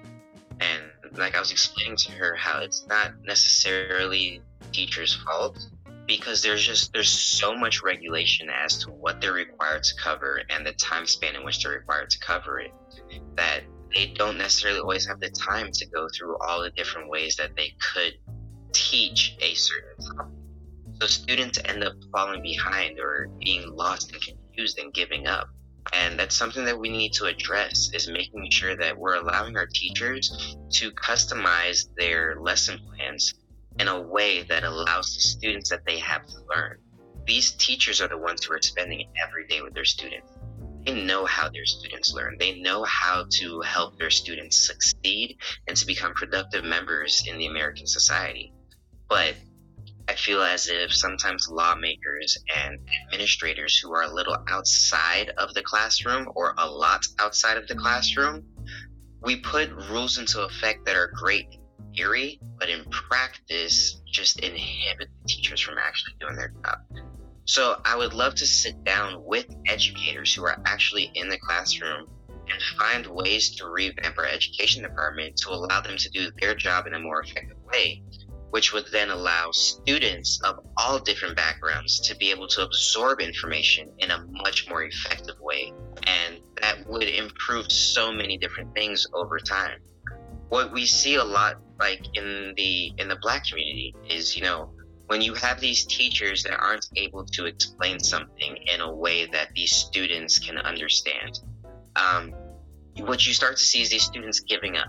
And 0.60 0.82
like 1.18 1.34
I 1.34 1.40
was 1.40 1.52
explaining 1.52 1.96
to 1.96 2.12
her, 2.12 2.34
how 2.34 2.60
it's 2.60 2.86
not 2.86 3.12
necessarily 3.24 4.42
teachers' 4.72 5.14
fault 5.14 5.58
because 6.06 6.42
there's 6.42 6.66
just 6.66 6.92
there's 6.92 7.08
so 7.08 7.54
much 7.54 7.82
regulation 7.82 8.48
as 8.50 8.78
to 8.78 8.90
what 8.90 9.20
they're 9.20 9.32
required 9.32 9.82
to 9.84 9.94
cover 9.94 10.42
and 10.50 10.66
the 10.66 10.72
time 10.72 11.06
span 11.06 11.36
in 11.36 11.44
which 11.44 11.62
they're 11.62 11.72
required 11.72 12.10
to 12.10 12.18
cover 12.18 12.58
it 12.58 12.72
that 13.36 13.60
they 13.94 14.06
don't 14.16 14.36
necessarily 14.38 14.80
always 14.80 15.06
have 15.06 15.20
the 15.20 15.30
time 15.30 15.70
to 15.72 15.86
go 15.86 16.08
through 16.16 16.36
all 16.38 16.62
the 16.62 16.70
different 16.70 17.08
ways 17.08 17.36
that 17.36 17.54
they 17.56 17.74
could 17.94 18.14
teach 18.72 19.36
a 19.40 19.54
certain 19.54 20.16
topic. 20.16 20.39
So 21.00 21.06
students 21.06 21.58
end 21.64 21.82
up 21.82 21.94
falling 22.12 22.42
behind 22.42 23.00
or 23.00 23.28
being 23.38 23.74
lost 23.74 24.12
and 24.12 24.20
confused 24.20 24.78
and 24.78 24.92
giving 24.92 25.26
up. 25.26 25.48
And 25.94 26.18
that's 26.18 26.36
something 26.36 26.64
that 26.66 26.78
we 26.78 26.90
need 26.90 27.14
to 27.14 27.24
address 27.24 27.90
is 27.94 28.08
making 28.08 28.50
sure 28.50 28.76
that 28.76 28.98
we're 28.98 29.14
allowing 29.14 29.56
our 29.56 29.66
teachers 29.66 30.56
to 30.72 30.90
customize 30.92 31.88
their 31.96 32.36
lesson 32.40 32.78
plans 32.86 33.34
in 33.78 33.88
a 33.88 34.00
way 34.00 34.42
that 34.42 34.62
allows 34.62 35.14
the 35.14 35.20
students 35.20 35.70
that 35.70 35.86
they 35.86 35.98
have 35.98 36.26
to 36.26 36.36
learn. 36.54 36.76
These 37.26 37.52
teachers 37.52 38.02
are 38.02 38.08
the 38.08 38.18
ones 38.18 38.44
who 38.44 38.52
are 38.52 38.60
spending 38.60 39.08
every 39.26 39.46
day 39.46 39.62
with 39.62 39.72
their 39.72 39.86
students. 39.86 40.30
They 40.84 41.02
know 41.02 41.24
how 41.24 41.48
their 41.48 41.66
students 41.66 42.12
learn. 42.12 42.36
They 42.38 42.60
know 42.60 42.84
how 42.84 43.24
to 43.38 43.60
help 43.62 43.98
their 43.98 44.10
students 44.10 44.66
succeed 44.66 45.38
and 45.66 45.76
to 45.76 45.86
become 45.86 46.12
productive 46.12 46.64
members 46.64 47.24
in 47.26 47.38
the 47.38 47.46
American 47.46 47.86
society. 47.86 48.52
But 49.08 49.34
I 50.10 50.16
feel 50.16 50.42
as 50.42 50.66
if 50.66 50.92
sometimes 50.92 51.48
lawmakers 51.48 52.36
and 52.56 52.80
administrators 53.06 53.78
who 53.78 53.94
are 53.94 54.02
a 54.02 54.12
little 54.12 54.36
outside 54.48 55.30
of 55.38 55.54
the 55.54 55.62
classroom 55.62 56.32
or 56.34 56.52
a 56.58 56.68
lot 56.68 57.06
outside 57.20 57.56
of 57.56 57.68
the 57.68 57.74
mm-hmm. 57.74 57.82
classroom, 57.84 58.44
we 59.22 59.36
put 59.36 59.70
rules 59.88 60.18
into 60.18 60.42
effect 60.42 60.84
that 60.86 60.96
are 60.96 61.12
great 61.14 61.46
in 61.52 61.94
theory, 61.94 62.40
but 62.58 62.68
in 62.68 62.84
practice 62.86 64.00
just 64.04 64.40
inhibit 64.40 65.10
the 65.22 65.28
teachers 65.28 65.60
from 65.60 65.78
actually 65.78 66.14
doing 66.18 66.34
their 66.34 66.52
job. 66.64 66.78
So 67.44 67.80
I 67.84 67.96
would 67.96 68.12
love 68.12 68.34
to 68.36 68.46
sit 68.48 68.82
down 68.82 69.24
with 69.24 69.46
educators 69.68 70.34
who 70.34 70.44
are 70.44 70.60
actually 70.66 71.12
in 71.14 71.28
the 71.28 71.38
classroom 71.38 72.08
and 72.28 72.62
find 72.76 73.06
ways 73.06 73.54
to 73.58 73.68
revamp 73.68 74.18
our 74.18 74.26
education 74.26 74.82
department 74.82 75.36
to 75.36 75.50
allow 75.50 75.80
them 75.80 75.96
to 75.98 76.10
do 76.10 76.32
their 76.40 76.56
job 76.56 76.88
in 76.88 76.94
a 76.94 76.98
more 76.98 77.22
effective 77.22 77.58
way 77.72 78.02
which 78.50 78.72
would 78.72 78.86
then 78.92 79.10
allow 79.10 79.50
students 79.52 80.40
of 80.42 80.60
all 80.76 80.98
different 80.98 81.36
backgrounds 81.36 82.00
to 82.00 82.16
be 82.16 82.30
able 82.30 82.48
to 82.48 82.62
absorb 82.62 83.20
information 83.20 83.88
in 83.98 84.10
a 84.10 84.26
much 84.30 84.68
more 84.68 84.82
effective 84.82 85.36
way. 85.40 85.72
And 86.06 86.40
that 86.60 86.86
would 86.86 87.08
improve 87.08 87.70
so 87.70 88.12
many 88.12 88.36
different 88.36 88.74
things 88.74 89.06
over 89.14 89.38
time. 89.38 89.78
What 90.48 90.72
we 90.72 90.84
see 90.84 91.14
a 91.14 91.24
lot 91.24 91.56
like 91.78 92.04
in 92.14 92.54
the 92.56 92.92
in 92.98 93.08
the 93.08 93.16
black 93.22 93.44
community 93.46 93.94
is, 94.08 94.36
you 94.36 94.42
know, 94.42 94.72
when 95.06 95.22
you 95.22 95.34
have 95.34 95.60
these 95.60 95.86
teachers 95.86 96.42
that 96.42 96.58
aren't 96.60 96.86
able 96.96 97.24
to 97.24 97.46
explain 97.46 97.98
something 97.98 98.56
in 98.72 98.80
a 98.80 98.94
way 98.94 99.26
that 99.26 99.48
these 99.54 99.72
students 99.72 100.38
can 100.38 100.58
understand, 100.58 101.40
um, 101.96 102.32
what 102.98 103.26
you 103.26 103.32
start 103.32 103.56
to 103.56 103.62
see 103.62 103.82
is 103.82 103.90
these 103.90 104.04
students 104.04 104.40
giving 104.40 104.76
up 104.76 104.86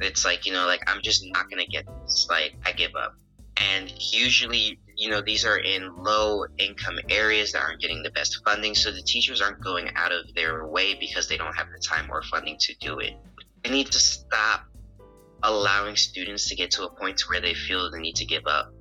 it's 0.00 0.24
like 0.24 0.46
you 0.46 0.52
know 0.52 0.66
like 0.66 0.82
i'm 0.88 1.00
just 1.02 1.24
not 1.32 1.48
gonna 1.50 1.66
get 1.66 1.84
this 2.02 2.26
like 2.30 2.54
i 2.64 2.72
give 2.72 2.94
up. 2.96 3.14
And 3.58 3.90
usually 4.12 4.78
you 4.96 5.10
know 5.10 5.22
these 5.22 5.44
are 5.46 5.58
in 5.58 5.96
low 5.96 6.44
income 6.58 6.98
areas 7.08 7.52
that 7.52 7.62
aren't 7.62 7.80
getting 7.80 8.02
the 8.02 8.10
best 8.10 8.42
funding 8.44 8.74
so 8.74 8.90
the 8.90 9.02
teachers 9.02 9.40
aren't 9.40 9.60
going 9.62 9.90
out 9.96 10.12
of 10.12 10.34
their 10.34 10.66
way 10.66 10.94
because 10.94 11.28
they 11.28 11.36
don't 11.36 11.54
have 11.54 11.68
the 11.70 11.78
time 11.78 12.10
or 12.10 12.22
funding 12.22 12.58
to 12.60 12.74
do 12.80 12.98
it. 12.98 13.14
They 13.64 13.70
need 13.70 13.90
to 13.92 13.98
stop 13.98 14.66
allowing 15.42 15.96
students 15.96 16.48
to 16.48 16.56
get 16.56 16.70
to 16.72 16.84
a 16.84 16.90
point 16.90 17.20
where 17.28 17.40
they 17.40 17.54
feel 17.54 17.90
the 17.90 17.98
need 17.98 18.16
to 18.16 18.24
give 18.24 18.46
up 18.46 18.72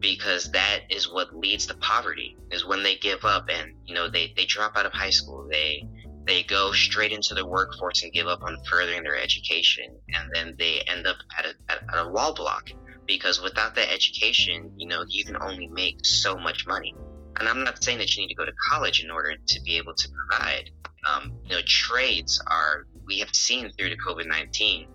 because 0.00 0.50
that 0.52 0.80
is 0.90 1.10
what 1.10 1.34
leads 1.36 1.66
to 1.66 1.74
poverty 1.74 2.36
is 2.50 2.64
when 2.64 2.82
they 2.82 2.96
give 2.96 3.24
up 3.24 3.46
and 3.48 3.72
you 3.84 3.94
know 3.94 4.08
they, 4.08 4.32
they 4.36 4.44
drop 4.44 4.76
out 4.76 4.86
of 4.86 4.92
high 4.92 5.10
school 5.10 5.48
they 5.50 5.88
they 6.26 6.42
go 6.42 6.72
straight 6.72 7.12
into 7.12 7.34
the 7.34 7.46
workforce 7.46 8.02
and 8.02 8.12
give 8.12 8.26
up 8.26 8.42
on 8.42 8.56
furthering 8.70 9.02
their 9.02 9.16
education 9.16 9.84
and 10.14 10.30
then 10.32 10.54
they 10.58 10.80
end 10.86 11.06
up 11.06 11.16
at 11.38 11.46
a, 11.46 11.54
at, 11.68 11.82
at 11.92 12.06
a 12.06 12.08
wall 12.08 12.34
block. 12.34 12.70
Because 13.06 13.42
without 13.42 13.74
that 13.74 13.92
education 13.92 14.72
you 14.76 14.88
know 14.88 15.04
you 15.06 15.24
can 15.24 15.36
only 15.40 15.68
make 15.68 16.04
so 16.04 16.36
much 16.36 16.66
money. 16.66 16.94
And 17.38 17.48
i'm 17.48 17.64
not 17.64 17.82
saying 17.82 17.98
that 17.98 18.16
you 18.16 18.22
need 18.22 18.28
to 18.28 18.34
go 18.34 18.44
to 18.44 18.52
college 18.70 19.02
in 19.02 19.10
order 19.10 19.34
to 19.36 19.60
be 19.62 19.76
able 19.76 19.94
to 19.94 20.08
provide 20.08 20.70
um, 21.06 21.32
you 21.44 21.56
know 21.56 21.62
trades 21.66 22.42
are 22.46 22.86
we 23.06 23.18
have 23.18 23.34
seen 23.34 23.70
through 23.76 23.90
the 23.90 23.96
covid-19 23.96 24.86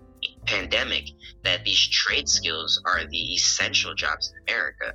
pandemic 0.46 1.04
that 1.44 1.64
these 1.64 1.88
trade 1.88 2.28
skills 2.28 2.82
are 2.84 3.04
the 3.08 3.34
essential 3.34 3.94
jobs 3.94 4.32
in 4.32 4.52
america. 4.52 4.94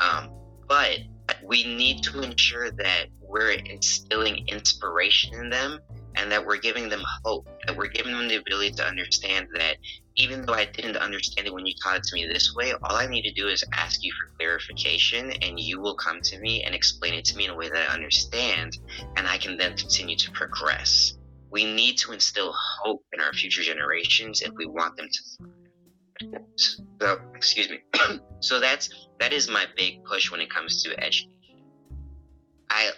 Um, 0.00 0.30
but 0.68 0.98
we 1.44 1.64
need 1.64 2.02
to 2.04 2.22
ensure 2.22 2.70
that 2.70 3.06
we're 3.30 3.52
instilling 3.52 4.44
inspiration 4.48 5.34
in 5.34 5.50
them 5.50 5.78
and 6.16 6.30
that 6.32 6.44
we're 6.44 6.58
giving 6.58 6.88
them 6.88 7.02
hope, 7.24 7.48
that 7.66 7.76
we're 7.76 7.86
giving 7.86 8.12
them 8.12 8.26
the 8.28 8.36
ability 8.36 8.72
to 8.72 8.84
understand 8.84 9.46
that 9.54 9.76
even 10.16 10.44
though 10.44 10.54
I 10.54 10.64
didn't 10.64 10.96
understand 10.96 11.46
it 11.46 11.54
when 11.54 11.64
you 11.64 11.74
taught 11.82 11.98
it 11.98 12.02
to 12.04 12.14
me 12.14 12.26
this 12.26 12.54
way, 12.54 12.72
all 12.72 12.96
I 12.96 13.06
need 13.06 13.22
to 13.22 13.32
do 13.32 13.48
is 13.48 13.64
ask 13.72 14.02
you 14.02 14.12
for 14.12 14.36
clarification 14.36 15.30
and 15.42 15.58
you 15.58 15.80
will 15.80 15.94
come 15.94 16.20
to 16.22 16.40
me 16.40 16.64
and 16.64 16.74
explain 16.74 17.14
it 17.14 17.24
to 17.26 17.36
me 17.36 17.44
in 17.44 17.50
a 17.50 17.56
way 17.56 17.68
that 17.68 17.90
I 17.90 17.94
understand 17.94 18.76
and 19.16 19.26
I 19.28 19.38
can 19.38 19.56
then 19.56 19.76
continue 19.76 20.16
to 20.16 20.30
progress. 20.32 21.16
We 21.50 21.64
need 21.64 21.98
to 21.98 22.12
instill 22.12 22.52
hope 22.82 23.04
in 23.12 23.20
our 23.20 23.32
future 23.32 23.62
generations 23.62 24.42
if 24.42 24.52
we 24.56 24.66
want 24.66 24.96
them 24.96 25.06
to 25.08 25.50
so 26.98 27.18
excuse 27.34 27.70
me. 27.70 27.78
So 28.42 28.58
that's 28.58 28.88
that 29.18 29.34
is 29.34 29.50
my 29.50 29.66
big 29.76 30.02
push 30.04 30.30
when 30.30 30.40
it 30.40 30.48
comes 30.48 30.82
to 30.84 30.98
education 30.98 31.39
I 32.70 32.92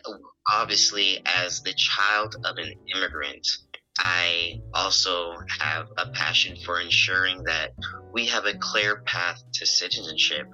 obviously, 0.52 1.22
as 1.24 1.62
the 1.62 1.72
child 1.72 2.36
of 2.44 2.58
an 2.58 2.74
immigrant, 2.94 3.46
I 3.98 4.60
also 4.74 5.34
have 5.60 5.88
a 5.96 6.10
passion 6.10 6.56
for 6.64 6.80
ensuring 6.80 7.42
that 7.44 7.72
we 8.12 8.26
have 8.26 8.44
a 8.44 8.58
clear 8.58 9.02
path 9.06 9.42
to 9.54 9.66
citizenship 9.66 10.46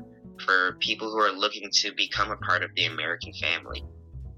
for 0.44 0.76
people 0.80 1.10
who 1.10 1.18
are 1.18 1.32
looking 1.32 1.68
to 1.70 1.92
become 1.94 2.30
a 2.30 2.36
part 2.36 2.62
of 2.62 2.70
the 2.76 2.86
American 2.86 3.32
family. 3.34 3.84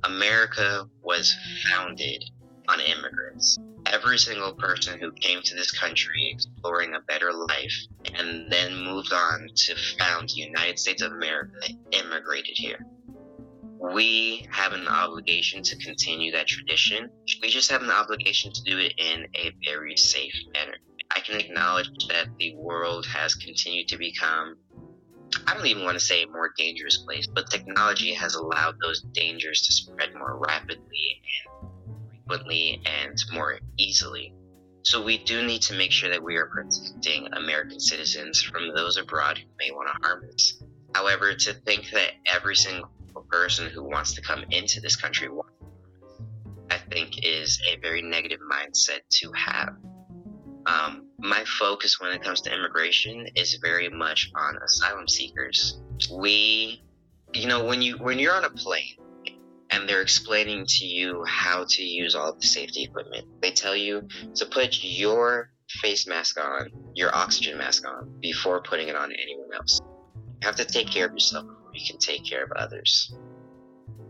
America 0.04 0.86
was 1.02 1.34
founded 1.68 2.24
on 2.68 2.80
immigrants. 2.80 3.58
Every 3.86 4.18
single 4.18 4.54
person 4.54 4.98
who 4.98 5.12
came 5.12 5.42
to 5.42 5.54
this 5.54 5.72
country 5.72 6.30
exploring 6.32 6.94
a 6.94 7.00
better 7.00 7.32
life 7.32 7.74
and 8.14 8.50
then 8.50 8.84
moved 8.84 9.12
on 9.12 9.48
to 9.54 9.74
found 9.98 10.28
the 10.28 10.40
United 10.40 10.78
States 10.78 11.02
of 11.02 11.12
America 11.12 11.68
immigrated 11.92 12.56
here 12.56 12.78
we 13.80 14.46
have 14.50 14.72
an 14.72 14.86
obligation 14.86 15.62
to 15.62 15.76
continue 15.76 16.30
that 16.32 16.46
tradition. 16.46 17.08
We 17.40 17.48
just 17.48 17.70
have 17.70 17.82
an 17.82 17.90
obligation 17.90 18.52
to 18.52 18.62
do 18.62 18.78
it 18.78 18.92
in 18.98 19.26
a 19.34 19.52
very 19.64 19.96
safe 19.96 20.34
manner. 20.52 20.76
I 21.16 21.20
can 21.20 21.40
acknowledge 21.40 21.88
that 22.08 22.28
the 22.38 22.54
world 22.56 23.06
has 23.06 23.34
continued 23.34 23.88
to 23.88 23.96
become, 23.96 24.56
I 25.46 25.54
don't 25.54 25.66
even 25.66 25.84
want 25.84 25.98
to 25.98 26.04
say 26.04 26.22
a 26.22 26.28
more 26.28 26.52
dangerous 26.58 26.98
place, 26.98 27.26
but 27.26 27.50
technology 27.50 28.12
has 28.12 28.34
allowed 28.34 28.76
those 28.82 29.00
dangers 29.12 29.62
to 29.62 29.72
spread 29.72 30.14
more 30.14 30.38
rapidly 30.38 31.22
and 31.62 31.70
frequently 32.10 32.82
and 32.84 33.18
more 33.32 33.58
easily. 33.78 34.34
So 34.82 35.02
we 35.02 35.18
do 35.18 35.44
need 35.46 35.62
to 35.62 35.74
make 35.74 35.90
sure 35.90 36.10
that 36.10 36.22
we 36.22 36.36
are 36.36 36.46
protecting 36.46 37.28
American 37.32 37.80
citizens 37.80 38.42
from 38.42 38.74
those 38.74 38.98
abroad 38.98 39.38
who 39.38 39.48
may 39.58 39.70
want 39.70 39.88
to 39.88 40.06
harm 40.06 40.24
us. 40.32 40.62
However, 40.94 41.34
to 41.34 41.54
think 41.54 41.90
that 41.92 42.12
every 42.26 42.56
single 42.56 42.90
person 43.30 43.70
who 43.70 43.84
wants 43.84 44.14
to 44.14 44.22
come 44.22 44.44
into 44.50 44.80
this 44.80 44.96
country, 44.96 45.28
I 46.70 46.78
think 46.90 47.24
is 47.24 47.60
a 47.70 47.78
very 47.80 48.02
negative 48.02 48.40
mindset 48.50 49.00
to 49.10 49.32
have. 49.32 49.70
Um, 50.66 51.08
my 51.18 51.44
focus 51.58 52.00
when 52.00 52.12
it 52.12 52.22
comes 52.22 52.40
to 52.42 52.54
immigration 52.54 53.26
is 53.34 53.58
very 53.62 53.88
much 53.88 54.30
on 54.36 54.56
asylum 54.62 55.08
seekers. 55.08 55.80
We, 56.12 56.82
you 57.32 57.46
know, 57.46 57.64
when 57.64 57.82
you 57.82 57.96
when 57.96 58.18
you're 58.18 58.34
on 58.34 58.44
a 58.44 58.50
plane 58.50 58.96
and 59.70 59.88
they're 59.88 60.02
explaining 60.02 60.66
to 60.66 60.84
you 60.84 61.24
how 61.26 61.64
to 61.68 61.82
use 61.82 62.14
all 62.14 62.34
the 62.34 62.46
safety 62.46 62.82
equipment. 62.84 63.26
They 63.40 63.52
tell 63.52 63.76
you 63.76 64.06
to 64.34 64.46
put 64.46 64.82
your 64.82 65.50
face 65.80 66.06
mask 66.06 66.38
on, 66.40 66.70
your 66.94 67.14
oxygen 67.14 67.56
mask 67.56 67.86
on, 67.86 68.12
before 68.20 68.60
putting 68.62 68.88
it 68.88 68.96
on 68.96 69.12
anyone 69.12 69.48
else. 69.54 69.80
You 70.42 70.46
have 70.46 70.56
to 70.56 70.64
take 70.64 70.88
care 70.88 71.06
of 71.06 71.12
yourself 71.12 71.46
you 71.80 71.86
can 71.86 71.98
take 71.98 72.24
care 72.24 72.44
of 72.44 72.52
others. 72.52 73.14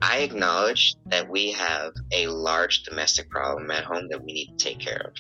I 0.03 0.19
acknowledge 0.19 0.95
that 1.07 1.29
we 1.29 1.53
have 1.53 1.93
a 2.13 2.27
large 2.27 2.83
domestic 2.85 3.29
problem 3.31 3.71
at 3.71 3.85
home 3.85 4.09
that 4.09 4.25
we 4.25 4.33
need 4.33 4.59
to 4.59 4.65
take 4.65 4.79
care 4.79 5.03
of 5.07 5.13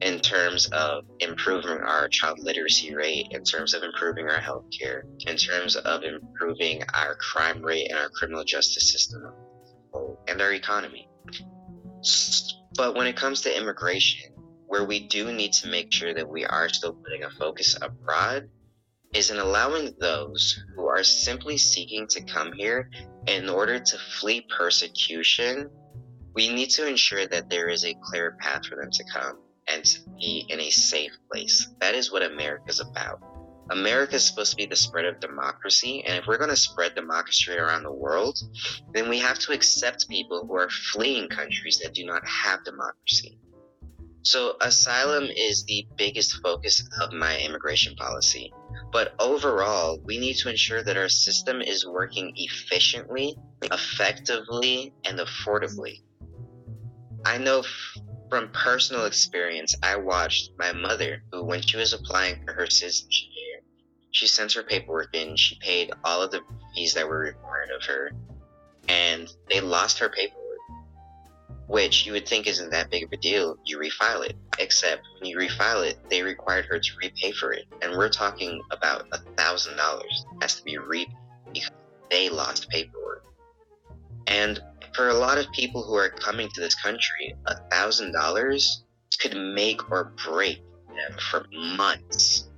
in 0.00 0.18
terms 0.18 0.66
of 0.72 1.04
improving 1.20 1.78
our 1.78 2.08
child 2.08 2.38
literacy 2.40 2.94
rate, 2.94 3.28
in 3.30 3.44
terms 3.44 3.72
of 3.72 3.82
improving 3.84 4.28
our 4.28 4.40
healthcare, 4.40 5.02
in 5.28 5.36
terms 5.36 5.76
of 5.76 6.02
improving 6.02 6.82
our 6.94 7.14
crime 7.16 7.62
rate 7.62 7.88
and 7.88 7.98
our 7.98 8.08
criminal 8.08 8.42
justice 8.42 8.90
system 8.90 9.22
and 10.26 10.40
our 10.40 10.52
economy. 10.52 11.08
But 12.74 12.96
when 12.96 13.06
it 13.06 13.16
comes 13.16 13.42
to 13.42 13.56
immigration, 13.56 14.32
where 14.66 14.84
we 14.84 15.06
do 15.06 15.30
need 15.30 15.52
to 15.52 15.68
make 15.68 15.92
sure 15.92 16.14
that 16.14 16.28
we 16.28 16.46
are 16.46 16.68
still 16.68 16.94
putting 16.94 17.24
a 17.24 17.30
focus 17.30 17.76
abroad, 17.80 18.48
is 19.14 19.30
in 19.30 19.38
allowing 19.38 19.94
those 19.98 20.64
who 20.74 20.86
are 20.86 21.04
simply 21.04 21.58
seeking 21.58 22.06
to 22.08 22.22
come 22.22 22.52
here 22.52 22.90
in 23.26 23.48
order 23.48 23.78
to 23.78 23.98
flee 23.98 24.46
persecution, 24.56 25.70
we 26.34 26.48
need 26.48 26.70
to 26.70 26.86
ensure 26.86 27.26
that 27.26 27.50
there 27.50 27.68
is 27.68 27.84
a 27.84 27.94
clear 28.02 28.36
path 28.40 28.66
for 28.66 28.76
them 28.76 28.90
to 28.90 29.04
come 29.12 29.38
and 29.68 29.84
to 29.84 30.00
be 30.18 30.46
in 30.48 30.60
a 30.60 30.70
safe 30.70 31.12
place. 31.30 31.68
That 31.80 31.94
is 31.94 32.10
what 32.10 32.22
America 32.22 32.64
is 32.68 32.80
about. 32.80 33.20
America 33.70 34.16
is 34.16 34.24
supposed 34.24 34.50
to 34.50 34.56
be 34.56 34.66
the 34.66 34.76
spread 34.76 35.04
of 35.04 35.20
democracy, 35.20 36.02
and 36.06 36.18
if 36.18 36.26
we're 36.26 36.38
going 36.38 36.50
to 36.50 36.56
spread 36.56 36.94
democracy 36.94 37.52
around 37.52 37.84
the 37.84 37.92
world, 37.92 38.38
then 38.92 39.08
we 39.08 39.18
have 39.18 39.38
to 39.38 39.52
accept 39.52 40.08
people 40.08 40.46
who 40.46 40.54
are 40.54 40.68
fleeing 40.68 41.28
countries 41.28 41.80
that 41.82 41.94
do 41.94 42.04
not 42.04 42.26
have 42.26 42.64
democracy. 42.64 43.38
So, 44.24 44.56
asylum 44.60 45.24
is 45.24 45.64
the 45.64 45.86
biggest 45.96 46.40
focus 46.42 46.88
of 47.00 47.12
my 47.12 47.38
immigration 47.38 47.96
policy. 47.96 48.52
But 48.92 49.14
overall, 49.18 49.98
we 50.04 50.18
need 50.18 50.34
to 50.38 50.50
ensure 50.50 50.82
that 50.84 50.96
our 50.96 51.08
system 51.08 51.60
is 51.60 51.86
working 51.86 52.32
efficiently, 52.36 53.36
effectively, 53.62 54.92
and 55.04 55.18
affordably. 55.18 56.02
I 57.24 57.38
know 57.38 57.64
from 58.30 58.50
personal 58.52 59.06
experience, 59.06 59.74
I 59.82 59.96
watched 59.96 60.52
my 60.58 60.72
mother, 60.72 61.22
who, 61.32 61.44
when 61.44 61.62
she 61.62 61.76
was 61.76 61.92
applying 61.92 62.44
for 62.44 62.52
her 62.52 62.66
citizenship 62.66 63.28
here, 63.30 63.60
she 64.12 64.26
sent 64.26 64.52
her 64.52 64.62
paperwork 64.62 65.14
in, 65.14 65.36
she 65.36 65.58
paid 65.60 65.92
all 66.04 66.22
of 66.22 66.30
the 66.30 66.42
fees 66.74 66.94
that 66.94 67.08
were 67.08 67.18
required 67.18 67.70
of 67.76 67.84
her, 67.86 68.12
and 68.88 69.28
they 69.48 69.60
lost 69.60 69.98
her 69.98 70.08
paperwork 70.08 70.41
which 71.66 72.06
you 72.06 72.12
would 72.12 72.26
think 72.26 72.46
isn't 72.46 72.70
that 72.70 72.90
big 72.90 73.04
of 73.04 73.12
a 73.12 73.16
deal. 73.16 73.56
You 73.64 73.78
refile 73.78 74.24
it, 74.24 74.36
except 74.58 75.02
when 75.18 75.30
you 75.30 75.38
refile 75.38 75.88
it, 75.88 75.98
they 76.10 76.22
required 76.22 76.66
her 76.66 76.78
to 76.78 76.90
repay 77.00 77.32
for 77.32 77.52
it, 77.52 77.66
and 77.80 77.96
we're 77.96 78.08
talking 78.08 78.60
about 78.70 79.06
a 79.12 79.18
thousand 79.36 79.76
dollars 79.76 80.26
has 80.40 80.56
to 80.56 80.64
be 80.64 80.78
repaid 80.78 81.14
because 81.52 81.70
they 82.10 82.28
lost 82.28 82.68
paperwork. 82.68 83.24
And 84.26 84.60
for 84.94 85.08
a 85.08 85.14
lot 85.14 85.38
of 85.38 85.50
people 85.52 85.82
who 85.82 85.94
are 85.94 86.10
coming 86.10 86.48
to 86.54 86.60
this 86.60 86.74
country, 86.74 87.34
a 87.46 87.56
thousand 87.70 88.12
dollars 88.12 88.84
could 89.18 89.36
make 89.36 89.90
or 89.90 90.12
break 90.26 90.62
them 90.88 91.18
for 91.30 91.46
months. 91.52 92.48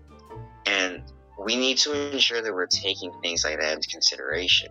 And 0.67 1.03
we 1.39 1.57
need 1.57 1.79
to 1.79 2.13
ensure 2.13 2.43
that 2.43 2.53
we're 2.53 2.67
taking 2.67 3.13
things 3.23 3.45
like 3.45 3.61
that 3.61 3.75
into 3.75 3.89
consideration 3.89 4.69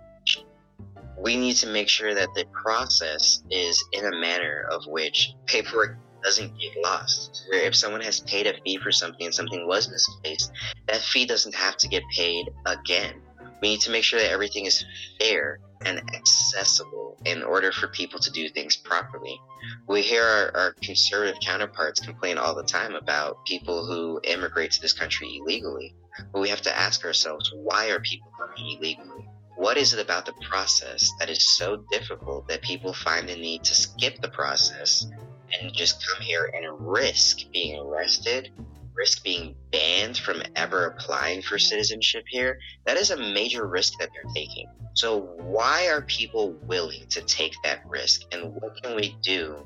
we 1.18 1.38
need 1.38 1.56
to 1.58 1.68
make 1.68 1.90
sure 1.90 2.14
that 2.14 2.30
the 2.36 2.46
process 2.52 3.44
is 3.50 3.84
in 3.92 4.06
a 4.06 4.12
manner 4.12 4.68
of 4.72 4.86
which 4.88 5.34
paperwork 5.46 5.98
doesn't 6.24 6.58
get 6.60 6.82
lost. 6.82 7.46
Where 7.50 7.62
if 7.62 7.76
someone 7.76 8.02
has 8.02 8.22
paid 8.22 8.48
a 8.48 8.54
fee 8.62 8.78
for 8.78 8.92
something 8.92 9.26
and 9.26 9.36
something 9.36 9.68
was 9.68 9.90
misplaced, 9.90 10.52
that 10.88 11.02
fee 11.02 11.26
doesn't 11.26 11.56
have 11.56 11.78
to 11.78 11.88
get 11.88 12.04
paid 12.16 12.50
again. 12.66 13.22
We 13.62 13.70
need 13.70 13.82
to 13.82 13.92
make 13.92 14.04
sure 14.04 14.20
that 14.20 14.32
everything 14.32 14.66
is 14.66 14.84
fair 15.20 15.60
and 15.86 16.02
accessible 16.14 17.18
in 17.26 17.44
order 17.44 17.72
for 17.72 17.88
people 17.88 18.20
to 18.20 18.32
do 18.32 18.50
things 18.50 18.76
properly. 18.76 19.40
We 19.88 20.02
hear 20.02 20.24
our, 20.24 20.52
our, 20.56 20.76
conservative 20.82 21.40
counterparts 21.42 22.00
complain 22.00 22.38
all 22.38 22.56
the 22.56 22.64
time 22.64 22.96
about 22.96 23.46
people 23.46 23.86
who 23.86 24.20
immigrate 24.24 24.72
to 24.72 24.82
this 24.82 24.94
country 24.94 25.40
illegally. 25.40 25.96
But 26.32 26.42
we 26.42 26.50
have 26.50 26.62
to 26.62 26.78
ask 26.78 27.06
ourselves 27.06 27.52
why 27.54 27.90
are 27.90 28.00
people 28.00 28.32
coming 28.38 28.78
illegally? 28.78 29.30
What 29.64 29.78
is 29.78 29.94
it 29.94 30.00
about 30.02 30.26
the 30.26 30.34
process 30.42 31.10
that 31.20 31.30
is 31.30 31.56
so 31.58 31.86
difficult 31.90 32.50
that 32.50 32.62
people 32.64 32.92
find 32.92 33.30
the 33.30 33.36
need 33.38 33.64
to 33.64 33.74
skip 33.74 34.20
the 34.20 34.28
process 34.28 35.08
and 35.54 35.74
just 35.74 36.06
come 36.06 36.22
here 36.22 36.52
and 36.54 36.66
risk 36.86 37.50
being 37.54 37.80
arrested, 37.80 38.52
risk 38.94 39.24
being 39.24 39.56
banned 39.72 40.18
from 40.18 40.44
ever 40.58 40.88
applying 40.88 41.42
for 41.42 41.58
citizenship 41.58 42.26
here? 42.28 42.60
That 42.86 42.98
is 42.98 43.12
a 43.12 43.16
major 43.16 43.66
risk 43.66 43.94
that 44.00 44.10
they're 44.14 44.34
taking. 44.34 44.68
So, 44.96 45.20
why 45.38 45.88
are 45.88 46.02
people 46.02 46.52
willing 46.68 47.08
to 47.12 47.22
take 47.22 47.54
that 47.64 47.88
risk? 47.88 48.24
And 48.34 48.54
what 48.56 48.84
can 48.84 48.98
we 48.98 49.16
do 49.24 49.66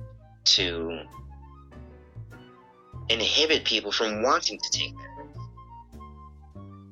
to 0.58 1.00
inhibit 3.10 3.66
people 3.66 3.92
from 3.92 4.22
wanting 4.22 4.60
to 4.60 4.70
take 4.78 4.96
that 4.96 5.17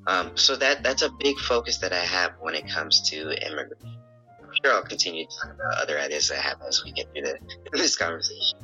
um, 0.08 0.32
so 0.36 0.56
that 0.56 0.84
that's 0.84 1.02
a 1.02 1.10
big 1.20 1.38
focus 1.40 1.78
that 1.80 1.94
I 1.94 2.00
have 2.00 2.34
when 2.40 2.56
it 2.56 2.70
comes 2.70 3.02
to 3.10 3.30
immigration. 3.46 3.98
I'm 4.42 4.50
sure 4.64 4.74
I'll 4.74 4.84
continue 4.84 5.26
to 5.26 5.32
talk 5.42 5.56
about 5.56 5.82
other 5.82 6.00
ideas 6.00 6.32
I 6.32 6.38
have 6.38 6.62
as 6.68 6.84
we 6.84 6.92
get 6.92 7.08
through 7.12 7.24
the, 7.24 7.40
this 7.74 7.96
conversation. 7.96 8.60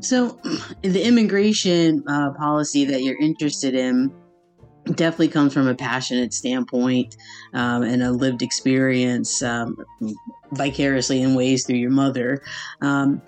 So, 0.00 0.38
the 0.82 1.06
immigration 1.06 2.02
uh, 2.08 2.32
policy 2.32 2.84
that 2.86 3.02
you're 3.02 3.20
interested 3.20 3.74
in 3.74 4.12
definitely 4.94 5.28
comes 5.28 5.52
from 5.52 5.66
a 5.66 5.74
passionate 5.74 6.32
standpoint 6.32 7.16
um, 7.54 7.82
and 7.82 8.02
a 8.02 8.10
lived 8.10 8.42
experience 8.42 9.42
um, 9.42 9.76
vicariously 10.52 11.22
in 11.22 11.34
ways 11.34 11.66
through 11.66 11.76
your 11.76 11.90
mother. 11.90 12.42
Um, 12.80 13.22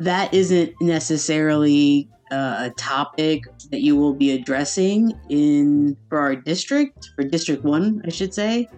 that 0.00 0.34
isn't 0.34 0.74
necessarily 0.80 2.08
uh, 2.30 2.56
a 2.58 2.70
topic 2.76 3.44
that 3.70 3.80
you 3.80 3.96
will 3.96 4.14
be 4.14 4.32
addressing 4.32 5.12
in 5.28 5.96
for 6.08 6.18
our 6.18 6.36
district, 6.36 7.10
for 7.14 7.24
District 7.24 7.64
One, 7.64 8.02
I 8.04 8.10
should 8.10 8.34
say? 8.34 8.68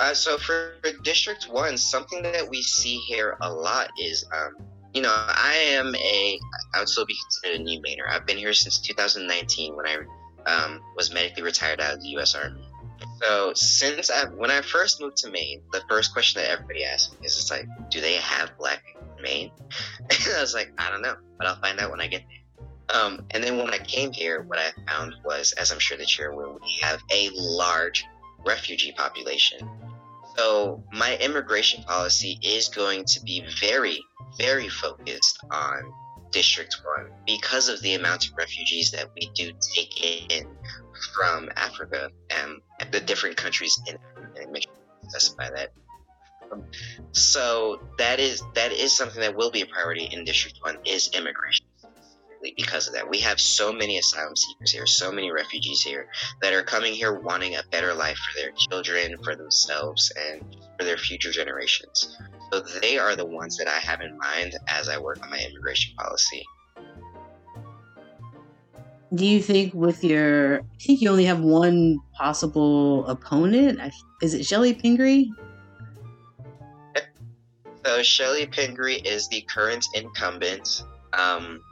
Uh, 0.00 0.14
so 0.14 0.36
for 0.38 0.74
District 1.04 1.44
One, 1.50 1.76
something 1.76 2.22
that 2.22 2.48
we 2.48 2.62
see 2.62 2.96
here 2.96 3.36
a 3.40 3.52
lot 3.52 3.90
is, 4.00 4.26
um, 4.32 4.56
you 4.94 5.02
know, 5.02 5.14
I 5.14 5.54
am 5.54 5.94
a, 5.94 6.40
I 6.74 6.80
would 6.80 6.88
still 6.88 7.06
be 7.06 7.16
considered 7.22 7.60
a 7.60 7.62
new 7.62 7.80
Mainer. 7.80 8.08
I've 8.08 8.26
been 8.26 8.38
here 8.38 8.52
since 8.52 8.78
2019 8.78 9.76
when 9.76 9.86
I 9.86 9.98
um, 10.46 10.80
was 10.96 11.12
medically 11.12 11.42
retired 11.42 11.80
out 11.80 11.94
of 11.94 12.02
the 12.02 12.08
U.S. 12.08 12.34
Army. 12.34 12.66
So 13.22 13.52
since 13.54 14.10
I, 14.10 14.24
when 14.24 14.50
I 14.50 14.60
first 14.60 15.00
moved 15.00 15.18
to 15.18 15.30
Maine, 15.30 15.62
the 15.72 15.82
first 15.88 16.12
question 16.12 16.42
that 16.42 16.50
everybody 16.50 16.84
asks 16.84 17.12
me 17.12 17.26
is, 17.26 17.38
"It's 17.38 17.50
like, 17.50 17.66
do 17.90 18.00
they 18.00 18.14
have 18.14 18.56
black 18.58 18.82
Maine? 19.22 19.50
I 20.10 20.40
was 20.40 20.54
like, 20.54 20.72
I 20.78 20.90
don't 20.90 21.02
know, 21.02 21.16
but 21.38 21.46
I'll 21.46 21.60
find 21.60 21.78
out 21.80 21.90
when 21.90 22.00
I 22.00 22.06
get 22.06 22.22
there. 22.28 23.00
Um, 23.00 23.24
and 23.30 23.42
then 23.42 23.56
when 23.56 23.72
I 23.72 23.78
came 23.78 24.12
here, 24.12 24.42
what 24.42 24.58
I 24.58 24.70
found 24.86 25.14
was, 25.24 25.52
as 25.52 25.72
I'm 25.72 25.78
sure 25.78 25.96
that 25.96 26.18
you're 26.18 26.30
aware, 26.30 26.48
we 26.48 26.78
have 26.82 27.00
a 27.10 27.30
large 27.34 28.04
refugee 28.44 28.92
population. 28.92 29.68
So 30.36 30.82
my 30.92 31.16
immigration 31.18 31.84
policy 31.84 32.38
is 32.42 32.68
going 32.68 33.04
to 33.06 33.20
be 33.22 33.44
very, 33.60 33.98
very 34.38 34.68
focused 34.68 35.38
on 35.50 35.92
District 36.30 36.74
1 36.96 37.10
because 37.26 37.68
of 37.68 37.80
the 37.82 37.94
amount 37.94 38.26
of 38.26 38.32
refugees 38.36 38.90
that 38.90 39.08
we 39.14 39.30
do 39.34 39.52
take 39.74 40.32
in 40.32 40.46
from 41.14 41.50
Africa 41.56 42.10
and 42.30 42.60
the 42.90 43.00
different 43.00 43.36
countries 43.36 43.78
in 43.86 43.96
Africa. 43.96 44.42
And 44.42 44.52
make 44.52 44.64
sure 44.64 44.72
specify 45.08 45.50
that 45.50 45.70
so 47.12 47.80
that 47.98 48.20
is 48.20 48.42
that 48.54 48.72
is 48.72 48.96
something 48.96 49.20
that 49.20 49.36
will 49.36 49.50
be 49.50 49.62
a 49.62 49.66
priority 49.66 50.04
in 50.04 50.24
District 50.24 50.58
One 50.62 50.78
is 50.84 51.10
immigration. 51.14 51.66
Because 52.56 52.88
of 52.88 52.94
that, 52.94 53.08
we 53.08 53.18
have 53.20 53.38
so 53.38 53.72
many 53.72 53.98
asylum 53.98 54.34
seekers 54.34 54.72
here, 54.72 54.84
so 54.84 55.12
many 55.12 55.30
refugees 55.30 55.80
here 55.80 56.08
that 56.40 56.52
are 56.52 56.64
coming 56.64 56.92
here 56.92 57.20
wanting 57.20 57.54
a 57.54 57.62
better 57.70 57.94
life 57.94 58.16
for 58.16 58.40
their 58.40 58.50
children, 58.50 59.16
for 59.22 59.36
themselves, 59.36 60.10
and 60.16 60.42
for 60.76 60.84
their 60.84 60.96
future 60.96 61.30
generations. 61.30 62.18
So 62.52 62.60
they 62.80 62.98
are 62.98 63.14
the 63.14 63.24
ones 63.24 63.56
that 63.58 63.68
I 63.68 63.78
have 63.78 64.00
in 64.00 64.18
mind 64.18 64.56
as 64.66 64.88
I 64.88 64.98
work 64.98 65.22
on 65.22 65.30
my 65.30 65.38
immigration 65.38 65.94
policy. 65.96 66.44
Do 69.14 69.24
you 69.24 69.40
think 69.40 69.72
with 69.74 70.02
your, 70.02 70.60
I 70.60 70.82
think 70.82 71.00
you 71.00 71.10
only 71.10 71.26
have 71.26 71.40
one 71.40 71.98
possible 72.14 73.06
opponent? 73.06 73.78
Is 74.20 74.34
it 74.34 74.40
Chellie 74.40 74.80
Pingree? 74.80 75.30
So 78.02 78.24
Chellie 78.24 78.50
Pingree 78.50 78.96
is 78.96 79.28
the 79.28 79.42
current 79.42 79.86
incumbent. 79.94 80.82
Um, 81.12 81.62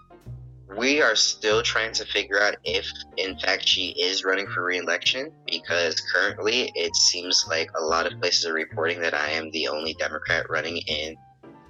we 0.77 1.03
are 1.03 1.17
still 1.17 1.61
trying 1.61 1.93
to 1.95 2.05
figure 2.05 2.41
out 2.41 2.55
if, 2.63 2.87
in 3.17 3.37
fact, 3.41 3.67
she 3.67 3.89
is 4.01 4.25
running 4.25 4.47
for 4.47 4.65
re-election 4.65 5.33
because 5.51 6.01
currently 6.01 6.71
it 6.77 6.95
seems 6.95 7.47
like 7.49 7.69
a 7.77 7.83
lot 7.83 8.07
of 8.07 8.21
places 8.21 8.47
are 8.47 8.53
reporting 8.53 9.01
that 9.01 9.13
I 9.13 9.31
am 9.31 9.51
the 9.51 9.67
only 9.67 9.95
Democrat 9.95 10.49
running 10.49 10.77
in 10.77 11.17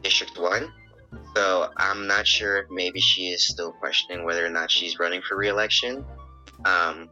District 0.03 0.38
1. 0.38 0.70
So 1.35 1.70
I'm 1.79 2.07
not 2.07 2.27
sure 2.27 2.59
if 2.59 2.66
maybe 2.70 3.01
she 3.01 3.29
is 3.29 3.49
still 3.49 3.73
questioning 3.73 4.27
whether 4.27 4.44
or 4.44 4.51
not 4.51 4.70
she's 4.70 4.99
running 4.99 5.23
for 5.23 5.38
re-election. 5.38 6.05
Um, 6.66 7.09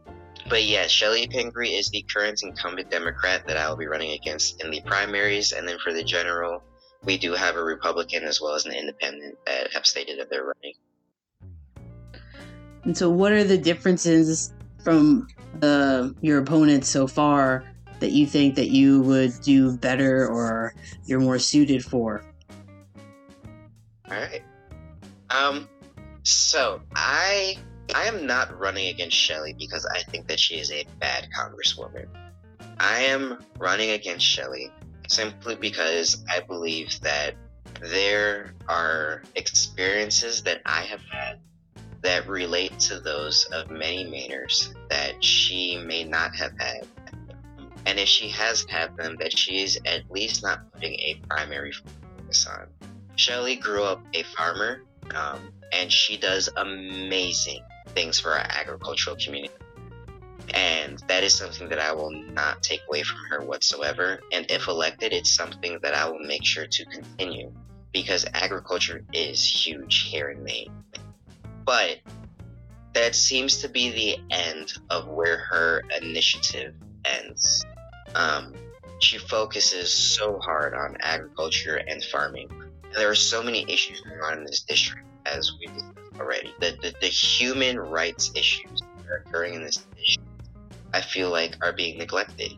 but 0.47 0.65
yeah, 0.65 0.85
Chellie 0.85 1.29
Pingree 1.29 1.69
is 1.69 1.89
the 1.89 2.05
current 2.13 2.41
incumbent 2.43 2.91
Democrat 2.91 3.47
that 3.47 3.57
I 3.57 3.67
will 3.67 3.75
be 3.75 3.87
running 3.87 4.11
against 4.11 4.63
in 4.63 4.69
the 4.69 4.81
primaries, 4.81 5.51
and 5.51 5.67
then 5.67 5.77
for 5.83 5.93
the 5.93 6.03
general, 6.03 6.63
we 7.03 7.17
do 7.17 7.33
have 7.33 7.55
a 7.55 7.63
Republican 7.63 8.23
as 8.23 8.41
well 8.41 8.55
as 8.55 8.65
an 8.65 8.73
independent 8.73 9.37
that 9.45 9.71
have 9.73 9.85
stated 9.85 10.19
that 10.19 10.29
they're 10.29 10.45
running. 10.45 10.73
And 12.83 12.97
so, 12.97 13.09
what 13.09 13.31
are 13.31 13.43
the 13.43 13.57
differences 13.57 14.53
from 14.83 15.27
the 15.59 16.15
your 16.21 16.39
opponents 16.39 16.87
so 16.87 17.07
far 17.07 17.63
that 17.99 18.11
you 18.11 18.25
think 18.25 18.55
that 18.55 18.69
you 18.69 19.01
would 19.01 19.33
do 19.41 19.77
better 19.77 20.27
or 20.27 20.73
you're 21.05 21.19
more 21.19 21.39
suited 21.39 21.83
for? 21.83 22.23
All 24.09 24.17
right. 24.17 24.43
Um. 25.29 25.67
So 26.23 26.81
I 26.95 27.57
I 27.95 28.05
am 28.05 28.25
not 28.25 28.57
running 28.57 28.87
against 28.87 29.17
Chellie 29.17 29.57
because 29.57 29.85
I 29.85 30.03
think 30.03 30.27
that 30.27 30.39
she 30.39 30.55
is 30.55 30.71
a 30.71 30.85
bad 30.99 31.27
congresswoman. 31.37 32.07
I 32.79 33.01
am 33.01 33.43
running 33.57 33.91
against 33.91 34.25
Chellie 34.25 34.71
simply 35.09 35.55
because 35.55 36.23
I 36.29 36.39
believe 36.39 36.99
that 37.01 37.35
there 37.81 38.53
are 38.67 39.23
experiences 39.35 40.43
that 40.43 40.61
I 40.65 40.81
have 40.81 41.01
had 41.11 41.39
that 42.01 42.27
relate 42.27 42.79
to 42.79 42.99
those 42.99 43.45
of 43.51 43.69
many 43.69 44.05
Mainers 44.05 44.73
that 44.89 45.23
she 45.23 45.77
may 45.77 46.03
not 46.03 46.35
have 46.35 46.53
had. 46.57 46.87
And 47.85 47.99
if 47.99 48.07
she 48.07 48.29
has 48.29 48.65
had 48.69 48.95
them, 48.95 49.17
that 49.19 49.37
she 49.37 49.63
is 49.63 49.79
at 49.85 50.09
least 50.11 50.43
not 50.43 50.71
putting 50.73 50.93
a 50.93 51.19
primary 51.27 51.71
focus 51.71 52.47
on. 52.47 52.67
Chellie 53.15 53.59
grew 53.59 53.83
up 53.83 54.01
a 54.13 54.23
farmer, 54.23 54.83
um, 55.15 55.51
and 55.73 55.91
she 55.91 56.17
does 56.17 56.49
amazing 56.55 57.61
things 57.87 58.19
for 58.19 58.31
our 58.31 58.45
agricultural 58.49 59.15
community. 59.17 59.53
And 60.53 61.01
that 61.07 61.23
is 61.23 61.33
something 61.33 61.69
that 61.69 61.79
I 61.79 61.91
will 61.91 62.11
not 62.11 62.63
take 62.63 62.81
away 62.87 63.03
from 63.03 63.19
her 63.29 63.41
whatsoever. 63.41 64.19
And 64.31 64.45
if 64.49 64.67
elected, 64.67 65.13
it's 65.13 65.33
something 65.33 65.79
that 65.83 65.93
I 65.93 66.09
will 66.09 66.19
make 66.19 66.43
sure 66.43 66.67
to 66.67 66.85
continue 66.85 67.51
because 67.93 68.25
agriculture 68.33 69.03
is 69.13 69.43
huge 69.43 70.09
here 70.09 70.29
in 70.29 70.43
Maine. 70.43 70.71
But 71.65 71.99
that 72.93 73.15
seems 73.15 73.57
to 73.57 73.69
be 73.69 73.91
the 73.91 74.35
end 74.35 74.73
of 74.89 75.07
where 75.07 75.37
her 75.37 75.83
initiative 76.01 76.73
ends. 77.05 77.65
Um, 78.15 78.53
she 78.99 79.17
focuses 79.17 79.91
so 79.91 80.39
hard 80.39 80.73
on 80.73 80.97
agriculture 81.01 81.77
and 81.87 82.03
farming. 82.03 82.49
There 82.95 83.09
are 83.09 83.15
so 83.15 83.41
many 83.41 83.65
issues 83.69 84.01
going 84.01 84.19
on 84.21 84.39
in 84.39 84.43
this 84.43 84.61
district, 84.61 85.07
as 85.25 85.53
we've 85.59 85.71
already. 86.19 86.53
The, 86.59 86.77
the, 86.81 86.93
the 86.99 87.07
human 87.07 87.79
rights 87.79 88.31
issues 88.35 88.81
that 88.81 89.09
are 89.09 89.23
occurring 89.25 89.53
in 89.53 89.63
this 89.63 89.85
I 90.93 91.01
feel 91.01 91.29
like, 91.29 91.57
are 91.61 91.73
being 91.73 91.97
neglected. 91.97 92.53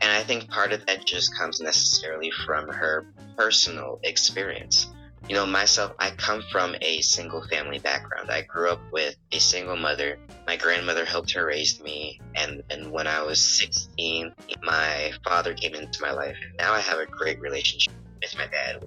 And 0.00 0.12
I 0.12 0.22
think 0.22 0.50
part 0.50 0.72
of 0.72 0.84
that 0.86 1.06
just 1.06 1.36
comes 1.36 1.60
necessarily 1.60 2.30
from 2.44 2.68
her 2.68 3.06
personal 3.36 4.00
experience. 4.02 4.88
You 5.28 5.34
know, 5.34 5.46
myself, 5.46 5.92
I 5.98 6.10
come 6.10 6.42
from 6.52 6.76
a 6.82 7.00
single 7.00 7.42
family 7.48 7.78
background. 7.78 8.30
I 8.30 8.42
grew 8.42 8.68
up 8.68 8.80
with 8.92 9.16
a 9.32 9.38
single 9.38 9.76
mother. 9.76 10.18
My 10.46 10.56
grandmother 10.56 11.06
helped 11.06 11.32
her 11.32 11.46
raise 11.46 11.80
me. 11.80 12.20
And, 12.34 12.62
and 12.68 12.92
when 12.92 13.06
I 13.06 13.22
was 13.22 13.40
16, 13.40 14.34
my 14.62 15.12
father 15.24 15.54
came 15.54 15.74
into 15.74 16.02
my 16.02 16.12
life. 16.12 16.36
And 16.42 16.54
now 16.58 16.74
I 16.74 16.80
have 16.80 16.98
a 16.98 17.06
great 17.06 17.40
relationship 17.40 17.94
with 18.20 18.36
my 18.36 18.46
dad, 18.48 18.86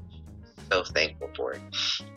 so 0.71 0.83
thankful 0.83 1.31
for. 1.35 1.55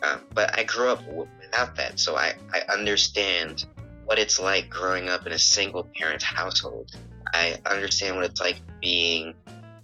Um, 0.03 0.21
but 0.35 0.55
I 0.57 0.65
grew 0.65 0.89
up 0.89 1.01
without 1.41 1.75
that. 1.77 1.99
So 1.99 2.15
I, 2.15 2.35
I 2.53 2.61
understand 2.71 3.65
what 4.11 4.19
it's 4.19 4.41
like 4.41 4.69
growing 4.69 5.07
up 5.07 5.25
in 5.25 5.31
a 5.31 5.39
single 5.39 5.87
parent 5.97 6.21
household. 6.21 6.91
I 7.33 7.57
understand 7.65 8.17
what 8.17 8.25
it's 8.25 8.41
like 8.41 8.59
being 8.81 9.33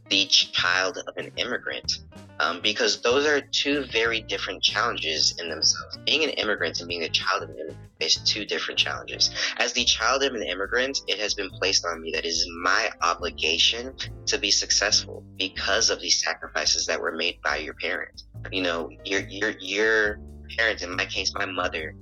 the 0.09 0.25
child 0.25 0.97
of 0.97 1.15
an 1.15 1.31
immigrant 1.37 1.99
um, 2.41 2.59
because 2.61 3.01
those 3.01 3.25
are 3.25 3.39
two 3.39 3.85
very 3.85 4.19
different 4.19 4.61
challenges 4.61 5.39
in 5.39 5.49
themselves. 5.49 5.97
Being 6.05 6.25
an 6.25 6.31
immigrant 6.31 6.77
and 6.81 6.89
being 6.89 7.03
a 7.03 7.09
child 7.09 7.43
of 7.43 7.51
an 7.51 7.55
immigrant 7.55 7.89
is 8.01 8.15
two 8.15 8.43
different 8.43 8.77
challenges. 8.77 9.31
As 9.59 9.71
the 9.71 9.85
child 9.85 10.23
of 10.23 10.33
an 10.33 10.43
immigrant, 10.43 10.99
it 11.07 11.19
has 11.19 11.33
been 11.33 11.49
placed 11.51 11.85
on 11.85 12.01
me 12.01 12.11
that 12.11 12.25
it 12.25 12.27
is 12.27 12.45
my 12.61 12.89
obligation 13.03 13.93
to 14.25 14.37
be 14.37 14.51
successful 14.51 15.23
because 15.37 15.89
of 15.89 16.01
the 16.01 16.09
sacrifices 16.09 16.85
that 16.87 16.99
were 16.99 17.13
made 17.13 17.41
by 17.45 17.59
your 17.59 17.75
parents. 17.75 18.25
You 18.51 18.63
know, 18.63 18.89
your 19.05 19.21
your 19.21 19.51
your 19.61 20.19
parents, 20.57 20.83
in 20.83 20.93
my 20.97 21.05
case, 21.05 21.33
my 21.33 21.45
mother, 21.45 21.95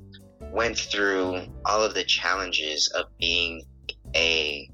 went 0.52 0.78
through 0.78 1.42
all 1.66 1.84
of 1.84 1.94
the 1.94 2.04
challenges 2.04 2.88
of 2.90 3.06
being 3.20 3.64
a 4.16 4.70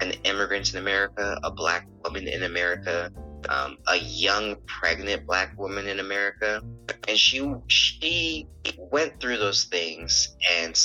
an 0.00 0.12
immigrant 0.24 0.72
in 0.74 0.78
America, 0.78 1.38
a 1.42 1.50
black 1.50 1.86
woman 2.04 2.28
in 2.28 2.42
America, 2.42 3.10
um, 3.48 3.78
a 3.86 3.96
young 3.96 4.56
pregnant 4.66 5.26
black 5.26 5.58
woman 5.58 5.86
in 5.86 6.00
America, 6.00 6.60
and 7.08 7.18
she 7.18 7.50
she 7.68 8.46
went 8.78 9.18
through 9.20 9.38
those 9.38 9.64
things 9.64 10.36
and 10.58 10.76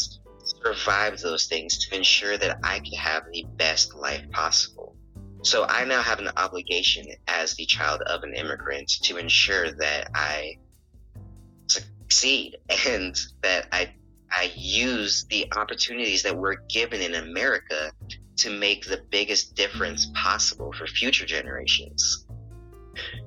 survived 0.63 1.21
those 1.21 1.47
things 1.47 1.77
to 1.85 1.95
ensure 1.95 2.37
that 2.37 2.59
I 2.63 2.79
could 2.79 2.97
have 2.97 3.23
the 3.31 3.45
best 3.57 3.95
life 3.95 4.29
possible. 4.31 4.95
So 5.43 5.65
I 5.65 5.85
now 5.85 6.01
have 6.01 6.19
an 6.19 6.29
obligation 6.37 7.07
as 7.27 7.55
the 7.55 7.65
child 7.65 8.01
of 8.03 8.23
an 8.23 8.35
immigrant 8.35 8.89
to 9.03 9.17
ensure 9.17 9.71
that 9.71 10.09
I 10.13 10.57
succeed 11.67 12.57
and 12.87 13.15
that 13.41 13.67
I 13.71 13.93
I 14.31 14.51
use 14.55 15.25
the 15.29 15.51
opportunities 15.55 16.23
that 16.23 16.35
we're 16.35 16.57
given 16.69 17.01
in 17.01 17.15
America 17.15 17.91
to 18.37 18.49
make 18.49 18.85
the 18.85 19.01
biggest 19.09 19.55
difference 19.55 20.09
possible 20.15 20.71
for 20.73 20.87
future 20.87 21.25
generations. 21.25 22.25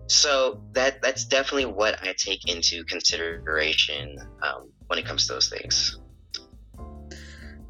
So 0.07 0.63
that 0.73 1.01
that's 1.03 1.25
definitely 1.25 1.67
what 1.67 2.03
I 2.03 2.15
take 2.17 2.49
into 2.49 2.85
consideration 2.85 4.17
um, 4.43 4.71
when 4.87 4.99
it 4.99 5.07
comes 5.07 5.27
to 5.27 5.35
those 5.35 5.49
things. 5.49 5.99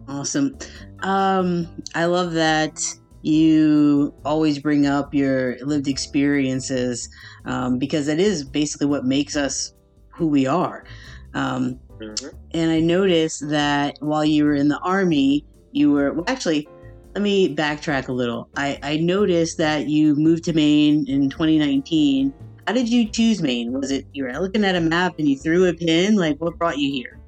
Awesome. 0.09 0.57
Um, 1.03 1.68
I 1.94 2.05
love 2.07 2.33
that 2.33 2.81
you 3.23 4.14
always 4.25 4.59
bring 4.59 4.87
up 4.87 5.14
your 5.14 5.57
lived 5.64 5.88
experiences 5.88 7.09
um, 7.47 7.79
because 7.79 8.07
that 8.07 8.20
is 8.20 8.44
basically 8.44 8.87
what 8.87 9.05
makes 9.05 9.35
us 9.35 9.73
who 10.09 10.27
we 10.27 10.47
are. 10.47 10.85
Um, 11.33 11.81
mm-hmm. 11.98 12.37
And 12.52 12.70
I 12.70 12.80
noticed 12.80 13.48
that 13.50 13.96
while 14.00 14.24
you 14.24 14.44
were 14.44 14.54
in 14.54 14.68
the 14.68 14.78
army, 14.80 15.44
you 15.72 15.92
were 15.92 16.12
well, 16.12 16.24
actually 16.28 16.68
let 17.14 17.22
me 17.22 17.54
backtrack 17.54 18.09
a 18.09 18.12
little. 18.12 18.48
I, 18.57 18.78
I 18.83 18.96
noticed 18.96 19.59
that 19.59 19.88
you 19.88 20.16
moved 20.16 20.44
to 20.44 20.52
Maine 20.52 21.09
in 21.09 21.30
2019. 21.30 22.35
How 22.66 22.72
did 22.72 22.88
you 22.88 23.09
choose 23.09 23.40
Maine? 23.40 23.72
Was 23.72 23.90
it 23.90 24.07
you 24.12 24.24
were 24.24 24.33
looking 24.33 24.64
at 24.64 24.74
a 24.74 24.80
map 24.80 25.14
and 25.18 25.28
you 25.28 25.38
threw 25.38 25.68
a 25.68 25.74
pin? 25.74 26.16
Like, 26.16 26.38
what 26.38 26.59
brought 26.59 26.78
you 26.78 26.90
here? 26.90 27.20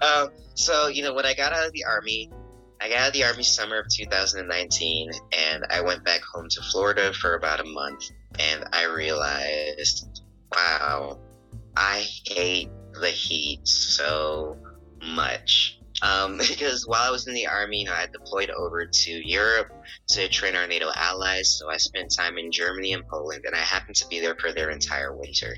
Um, 0.00 0.30
so, 0.54 0.88
you 0.88 1.02
know, 1.02 1.12
when 1.12 1.26
I 1.26 1.34
got 1.34 1.52
out 1.52 1.66
of 1.66 1.72
the 1.72 1.84
Army, 1.84 2.30
I 2.80 2.88
got 2.88 2.98
out 2.98 3.06
of 3.08 3.12
the 3.12 3.24
Army 3.24 3.42
summer 3.42 3.78
of 3.78 3.88
2019, 3.88 5.10
and 5.32 5.64
I 5.70 5.80
went 5.80 6.04
back 6.04 6.22
home 6.22 6.48
to 6.50 6.62
Florida 6.62 7.12
for 7.12 7.34
about 7.34 7.60
a 7.60 7.64
month, 7.64 8.10
and 8.38 8.64
I 8.72 8.84
realized, 8.84 10.22
wow, 10.54 11.18
I 11.76 12.06
hate 12.26 12.70
the 13.00 13.08
heat 13.08 13.66
so 13.66 14.56
much. 15.02 15.78
Um, 16.02 16.38
because 16.48 16.86
while 16.86 17.02
I 17.02 17.10
was 17.10 17.26
in 17.26 17.34
the 17.34 17.46
army, 17.46 17.80
you 17.80 17.86
know, 17.86 17.94
I 17.94 18.06
deployed 18.06 18.50
over 18.50 18.86
to 18.86 19.10
Europe 19.10 19.72
to 20.08 20.28
train 20.28 20.54
our 20.56 20.66
NATO 20.66 20.90
allies. 20.94 21.58
So 21.58 21.70
I 21.70 21.76
spent 21.76 22.14
time 22.14 22.38
in 22.38 22.52
Germany 22.52 22.92
and 22.92 23.06
Poland, 23.08 23.44
and 23.46 23.54
I 23.54 23.60
happened 23.60 23.96
to 23.96 24.08
be 24.08 24.20
there 24.20 24.36
for 24.36 24.52
their 24.52 24.70
entire 24.70 25.16
winter, 25.16 25.56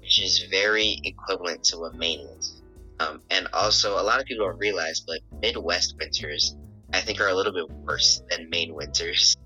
which 0.00 0.22
is 0.22 0.46
very 0.50 1.00
equivalent 1.04 1.64
to 1.64 1.78
what 1.78 1.94
Maine 1.94 2.26
is. 2.38 2.62
Um, 3.00 3.22
and 3.30 3.48
also, 3.52 4.00
a 4.00 4.02
lot 4.02 4.20
of 4.20 4.26
people 4.26 4.46
don't 4.46 4.58
realize, 4.58 5.00
but 5.00 5.20
Midwest 5.40 5.96
winters, 5.98 6.56
I 6.92 7.00
think, 7.00 7.20
are 7.20 7.28
a 7.28 7.34
little 7.34 7.52
bit 7.52 7.68
worse 7.70 8.22
than 8.30 8.48
Maine 8.50 8.74
winters. 8.74 9.36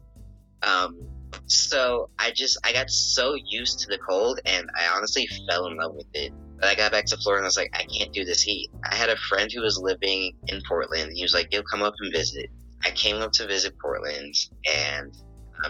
Um, 0.62 1.00
so 1.46 2.08
I 2.18 2.32
just 2.32 2.58
I 2.64 2.72
got 2.72 2.90
so 2.90 3.34
used 3.34 3.80
to 3.80 3.88
the 3.88 3.98
cold, 3.98 4.40
and 4.44 4.68
I 4.76 4.94
honestly 4.94 5.28
fell 5.48 5.66
in 5.66 5.76
love 5.76 5.94
with 5.94 6.06
it 6.14 6.32
but 6.58 6.68
I 6.68 6.74
got 6.74 6.92
back 6.92 7.04
to 7.06 7.16
Florida 7.18 7.40
and 7.40 7.46
I 7.46 7.48
was 7.48 7.56
like, 7.56 7.70
I 7.74 7.84
can't 7.84 8.12
do 8.12 8.24
this 8.24 8.42
heat. 8.42 8.70
I 8.90 8.94
had 8.94 9.10
a 9.10 9.16
friend 9.16 9.50
who 9.52 9.60
was 9.60 9.78
living 9.78 10.32
in 10.48 10.62
Portland. 10.66 11.12
He 11.14 11.22
was 11.22 11.34
like, 11.34 11.48
"You'll 11.52 11.62
come 11.64 11.82
up 11.82 11.94
and 12.00 12.12
visit." 12.12 12.50
I 12.84 12.90
came 12.90 13.16
up 13.16 13.32
to 13.32 13.46
visit 13.46 13.78
Portland, 13.78 14.34
and 14.72 15.12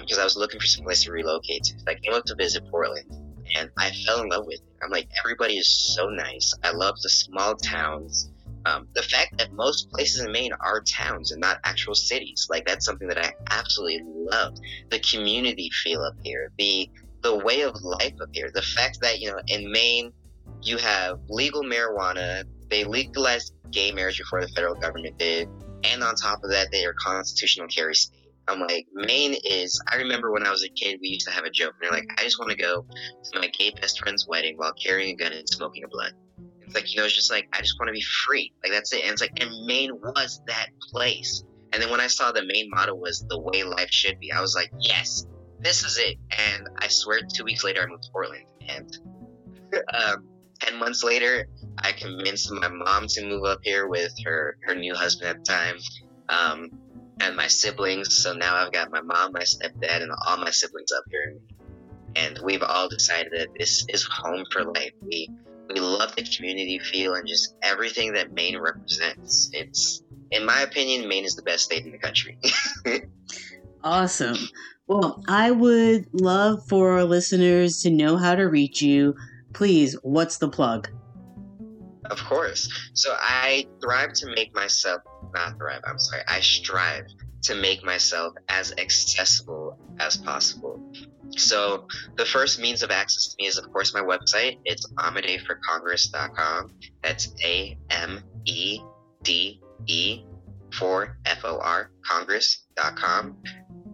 because 0.01 0.19
um, 0.19 0.23
I 0.23 0.25
was 0.25 0.37
looking 0.37 0.61
for 0.61 0.67
some 0.67 0.85
place 0.85 1.05
to 1.05 1.13
relocate 1.13 1.65
to, 1.65 1.79
so 1.79 1.85
I 1.89 1.95
came 1.95 2.13
up 2.13 2.25
to 2.27 2.35
visit 2.35 2.69
Portland, 2.71 3.11
and 3.57 3.71
I 3.79 3.91
fell 4.05 4.23
in 4.23 4.29
love 4.29 4.47
with 4.47 4.61
it. 4.61 4.77
I'm 4.83 4.91
like, 4.91 5.09
everybody 5.19 5.57
is 5.57 5.95
so 5.95 6.09
nice. 6.09 6.53
I 6.63 6.73
love 6.73 6.97
the 7.03 7.09
small 7.09 7.55
towns. 7.57 8.31
Um, 8.67 8.89
the 8.95 9.03
fact 9.03 9.39
that 9.39 9.53
most 9.53 9.91
places 9.91 10.25
in 10.25 10.33
Maine 10.33 10.51
are 10.59 10.81
towns 10.81 11.31
and 11.31 11.41
not 11.41 11.61
actual 11.63 11.95
cities, 11.95 12.49
like 12.51 12.67
that's 12.67 12.85
something 12.85 13.07
that 13.07 13.19
I 13.19 13.33
absolutely 13.51 14.03
love. 14.05 14.57
The 14.91 14.99
community 14.99 15.71
feel 15.85 16.03
up 16.03 16.17
here, 16.25 16.51
the 16.59 16.91
the 17.23 17.37
way 17.37 17.63
of 17.63 17.81
life 17.83 18.15
up 18.21 18.29
here, 18.33 18.51
the 18.53 18.63
fact 18.63 18.99
that 19.03 19.21
you 19.21 19.31
know 19.31 19.39
in 19.47 19.71
Maine 19.71 20.13
you 20.63 20.79
have 20.79 21.21
legal 21.29 21.63
marijuana, 21.63 22.43
they 22.69 22.83
legalized 22.83 23.55
gay 23.71 23.93
marriage 23.93 24.19
before 24.19 24.41
the 24.41 24.49
federal 24.49 24.75
government 24.75 25.17
did, 25.17 25.49
and 25.85 26.03
on 26.03 26.17
top 26.17 26.43
of 26.43 26.51
that, 26.51 26.73
they 26.73 26.85
are 26.85 26.95
constitutional 26.95 27.69
carry 27.69 27.95
state. 27.95 28.33
I'm 28.49 28.61
like, 28.61 28.87
Maine 28.93 29.37
is. 29.45 29.81
I 29.93 29.97
remember 29.97 30.33
when 30.33 30.45
I 30.45 30.51
was 30.51 30.65
a 30.65 30.69
kid, 30.69 30.99
we 31.01 31.09
used 31.09 31.27
to 31.27 31.33
have 31.33 31.45
a 31.45 31.51
joke. 31.51 31.75
And 31.81 31.83
they're 31.83 31.99
like, 31.99 32.09
I 32.19 32.23
just 32.23 32.39
want 32.39 32.51
to 32.51 32.57
go 32.57 32.85
to 33.33 33.41
my 33.41 33.49
gay 33.49 33.71
best 33.71 33.99
friend's 34.01 34.27
wedding 34.27 34.57
while 34.57 34.73
carrying 34.73 35.15
a 35.15 35.17
gun 35.17 35.33
and 35.33 35.49
smoking 35.49 35.85
a 35.85 35.89
blunt. 35.89 36.15
It's 36.67 36.75
like, 36.75 36.93
you 36.93 36.99
know, 36.99 37.07
it's 37.07 37.15
just 37.15 37.31
like, 37.31 37.49
I 37.53 37.61
just 37.61 37.77
want 37.79 37.89
to 37.89 37.93
be 37.93 38.03
free. 38.03 38.53
Like, 38.63 38.73
that's 38.73 38.93
it. 38.93 39.03
And 39.03 39.13
it's 39.13 39.21
like, 39.21 39.41
and 39.41 39.51
Maine 39.67 39.93
was 40.01 40.43
that 40.47 40.69
place. 40.91 41.45
And 41.73 41.83
then 41.83 41.91
when 41.91 42.01
I 42.01 42.07
saw 42.07 42.33
the 42.33 42.45
Maine 42.45 42.71
motto 42.71 42.95
was 42.95 43.25
the 43.29 43.39
way 43.39 43.63
life 43.63 43.91
should 43.91 44.19
be, 44.19 44.33
I 44.33 44.41
was 44.41 44.55
like, 44.55 44.71
yes, 44.79 45.27
this 45.61 45.85
is 45.85 45.99
it. 45.99 46.17
And 46.53 46.69
I 46.79 46.89
swear, 46.89 47.21
two 47.33 47.45
weeks 47.45 47.65
later, 47.65 47.83
I 47.83 47.87
moved 47.87 48.05
to 48.05 48.11
Portland. 48.11 48.45
And 48.69 48.99
um, 49.95 50.25
10 50.61 50.79
months 50.79 51.05
later, 51.05 51.49
I 51.79 51.93
convinced 51.93 52.51
my 52.51 52.69
mom 52.69 53.07
to 53.09 53.27
move 53.27 53.45
up 53.45 53.61
here 53.63 53.87
with 53.87 54.13
her, 54.25 54.57
her 54.63 54.75
new 54.75 54.95
husband 54.95 55.31
at 55.31 55.45
the 55.45 55.53
time. 55.53 55.77
Um, 56.29 56.71
and 57.21 57.37
my 57.37 57.47
siblings. 57.47 58.15
So 58.15 58.33
now 58.33 58.57
I've 58.57 58.73
got 58.73 58.91
my 58.91 59.01
mom, 59.01 59.33
my 59.33 59.41
stepdad, 59.41 60.03
and 60.03 60.13
all 60.27 60.37
my 60.39 60.51
siblings 60.51 60.93
up 60.93 61.05
here. 61.11 61.37
And 62.15 62.39
we've 62.43 62.63
all 62.63 62.89
decided 62.89 63.33
that 63.37 63.49
this 63.59 63.87
is 63.89 64.03
home 64.05 64.45
for 64.51 64.65
life. 64.65 64.93
We 65.03 65.29
we 65.69 65.81
love 65.81 66.15
the 66.17 66.23
community 66.23 66.79
feel 66.79 67.15
and 67.15 67.27
just 67.27 67.57
everything 67.63 68.13
that 68.15 68.33
Maine 68.33 68.59
represents. 68.59 69.51
It's 69.53 70.03
in 70.31 70.45
my 70.45 70.63
opinion, 70.63 71.09
Maine 71.09 71.25
is 71.25 71.35
the 71.35 71.43
best 71.43 71.65
state 71.65 71.85
in 71.85 71.93
the 71.93 71.99
country. 71.99 72.39
awesome. 73.85 74.37
Well, 74.87 75.23
I 75.29 75.51
would 75.51 76.07
love 76.13 76.67
for 76.69 76.93
our 76.93 77.05
listeners 77.05 77.83
to 77.83 77.91
know 77.91 78.17
how 78.17 78.35
to 78.35 78.45
reach 78.45 78.83
you. 78.83 79.15
Please, 79.53 79.97
what's 80.03 80.39
the 80.39 80.49
plug? 80.49 80.89
Of 82.11 82.23
course. 82.25 82.91
So 82.95 83.17
I 83.19 83.67
thrive 83.81 84.13
to 84.15 84.27
make 84.35 84.55
myself 84.55 85.03
not 85.37 85.57
thrive, 85.59 85.83
I'm 85.87 85.99
sorry, 85.99 86.23
I 86.29 86.41
strive 86.41 87.07
to 87.43 87.55
make 87.55 87.85
myself 87.85 88.35
as 88.49 88.73
accessible 88.79 89.79
as 90.01 90.17
possible. 90.17 90.81
So 91.37 91.87
the 92.17 92.25
first 92.25 92.61
means 92.61 92.83
of 92.83 92.91
access 92.91 93.29
to 93.29 93.37
me 93.39 93.47
is 93.47 93.59
of 93.59 93.71
course 93.73 93.95
my 93.95 94.01
website. 94.01 94.59
It's 94.65 94.91
amedee4congress.com. 94.95 96.73
That's 97.03 97.35
A 97.45 97.79
M 97.91 98.21
E 98.45 98.81
D 99.23 99.61
E 99.87 100.25
for 100.73 101.19
F 101.25 101.45
O 101.45 101.59
R 101.59 101.91
Congress.com. 102.05 103.37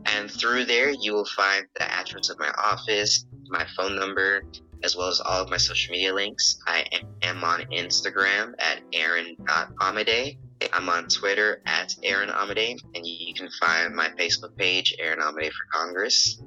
And 0.07 0.31
through 0.31 0.65
there 0.65 0.91
you 0.91 1.13
will 1.13 1.29
find 1.37 1.67
the 1.77 1.91
address 1.91 2.31
of 2.31 2.39
my 2.39 2.51
office, 2.51 3.27
my 3.49 3.67
phone 3.77 3.97
number, 3.97 4.43
as 4.83 4.97
well 4.97 5.09
as 5.09 5.21
all 5.21 5.43
of 5.43 5.51
my 5.51 5.57
social 5.57 5.93
media 5.93 6.13
links. 6.13 6.59
I 6.67 6.85
am 7.23 7.45
on 7.45 7.61
Instagram 7.73 8.55
at 8.59 8.81
aaron.amedee. 8.93 10.39
I'm 10.73 10.89
on 10.89 11.09
Twitter 11.09 11.63
at 11.67 11.95
Aaron 12.03 12.29
Amedee, 12.29 12.79
and 12.95 13.07
you 13.07 13.35
can 13.35 13.49
find 13.61 13.95
my 13.95 14.09
Facebook 14.19 14.57
page, 14.57 14.95
Aaron 14.99 15.21
Amedee 15.21 15.51
for 15.51 15.67
Congress. 15.73 16.43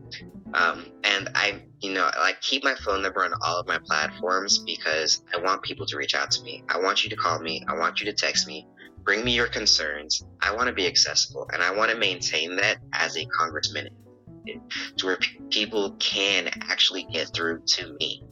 Um, 0.53 0.85
and 1.03 1.29
I, 1.35 1.61
you 1.81 1.93
know, 1.93 2.09
like 2.17 2.39
keep 2.41 2.63
my 2.63 2.75
phone 2.75 3.01
number 3.01 3.23
on 3.23 3.33
all 3.41 3.59
of 3.59 3.67
my 3.67 3.79
platforms 3.83 4.59
because 4.59 5.21
I 5.33 5.41
want 5.41 5.63
people 5.63 5.85
to 5.87 5.97
reach 5.97 6.15
out 6.15 6.31
to 6.31 6.43
me. 6.43 6.63
I 6.69 6.79
want 6.79 7.03
you 7.03 7.09
to 7.09 7.15
call 7.15 7.39
me. 7.39 7.63
I 7.67 7.75
want 7.77 7.99
you 7.99 8.05
to 8.05 8.13
text 8.13 8.47
me. 8.47 8.67
Bring 9.03 9.23
me 9.23 9.35
your 9.35 9.47
concerns. 9.47 10.25
I 10.41 10.55
want 10.55 10.67
to 10.67 10.73
be 10.73 10.87
accessible, 10.87 11.47
and 11.53 11.61
I 11.61 11.75
want 11.75 11.91
to 11.91 11.97
maintain 11.97 12.55
that 12.55 12.77
as 12.93 13.17
a 13.17 13.25
congressman 13.25 13.89
to 14.97 15.05
where 15.05 15.19
people 15.49 15.95
can 15.99 16.49
actually 16.69 17.05
get 17.11 17.33
through 17.33 17.61
to 17.65 17.95
me. 17.99 18.23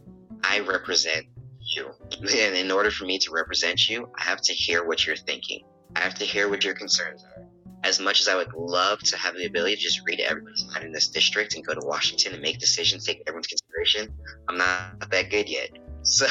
I 0.44 0.60
represent 0.60 1.26
you. 1.60 1.92
And 2.22 2.56
in 2.56 2.72
order 2.72 2.92
for 2.92 3.06
me 3.06 3.18
to 3.20 3.32
represent 3.32 3.90
you, 3.90 4.10
I 4.18 4.24
have 4.24 4.42
to 4.42 4.54
hear 4.54 4.86
what 4.86 5.06
you're 5.06 5.16
thinking. 5.16 5.62
I 5.96 6.00
have 6.00 6.16
to 6.16 6.26
hear 6.26 6.50
what 6.50 6.64
your 6.64 6.74
concerns 6.74 7.24
are. 7.24 7.46
As 7.84 8.00
much 8.00 8.22
as 8.22 8.28
I 8.28 8.36
would 8.36 8.54
love 8.54 9.00
to 9.00 9.18
have 9.18 9.36
the 9.36 9.46
ability 9.46 9.76
to 9.76 9.82
just 9.82 10.02
read 10.06 10.22
everybody's 10.22 10.66
mind 10.66 10.86
in 10.86 10.92
this 10.92 11.10
district 11.10 11.56
and 11.56 11.66
go 11.66 11.74
to 11.74 11.86
Washington 11.86 12.34
and 12.34 12.42
make 12.42 12.60
decisions, 12.60 13.06
take 13.06 13.22
everyone's 13.28 13.48
consideration, 13.48 14.08
I'm 14.48 14.58
not 14.58 15.10
that 15.12 15.30
good 15.30 15.50
yet. 15.50 15.70
So 16.06 16.28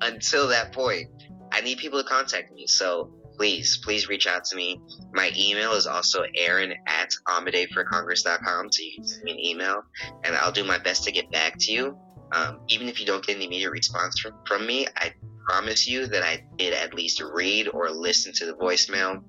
until 0.00 0.46
that 0.46 0.72
point, 0.72 1.08
I 1.50 1.60
need 1.60 1.78
people 1.78 2.00
to 2.00 2.08
contact 2.08 2.52
me. 2.52 2.68
So 2.68 3.10
please, 3.36 3.78
please 3.78 4.08
reach 4.08 4.28
out 4.28 4.44
to 4.44 4.56
me. 4.56 4.80
My 5.12 5.32
email 5.36 5.72
is 5.72 5.88
also 5.88 6.22
aaron 6.36 6.72
at 6.86 7.10
amedeeforcongress.com. 7.28 8.70
So 8.70 8.82
you 8.82 8.92
can 8.94 9.04
send 9.04 9.24
me 9.24 9.32
an 9.32 9.40
email 9.40 9.82
and 10.22 10.36
I'll 10.36 10.52
do 10.52 10.62
my 10.62 10.78
best 10.78 11.02
to 11.04 11.10
get 11.10 11.30
back 11.32 11.58
to 11.58 11.72
you. 11.72 11.98
Um, 12.32 12.60
even 12.68 12.88
if 12.88 13.00
you 13.00 13.06
don't 13.06 13.26
get 13.26 13.36
an 13.36 13.42
immediate 13.42 13.72
response 13.72 14.20
from, 14.20 14.34
from 14.46 14.66
me, 14.66 14.86
I 14.96 15.12
promise 15.52 15.86
you 15.86 16.06
that 16.06 16.22
I 16.22 16.42
did 16.56 16.72
at 16.72 16.94
least 16.94 17.20
read 17.20 17.68
or 17.68 17.90
listen 17.90 18.32
to 18.36 18.46
the 18.46 18.54
voicemail, 18.54 19.22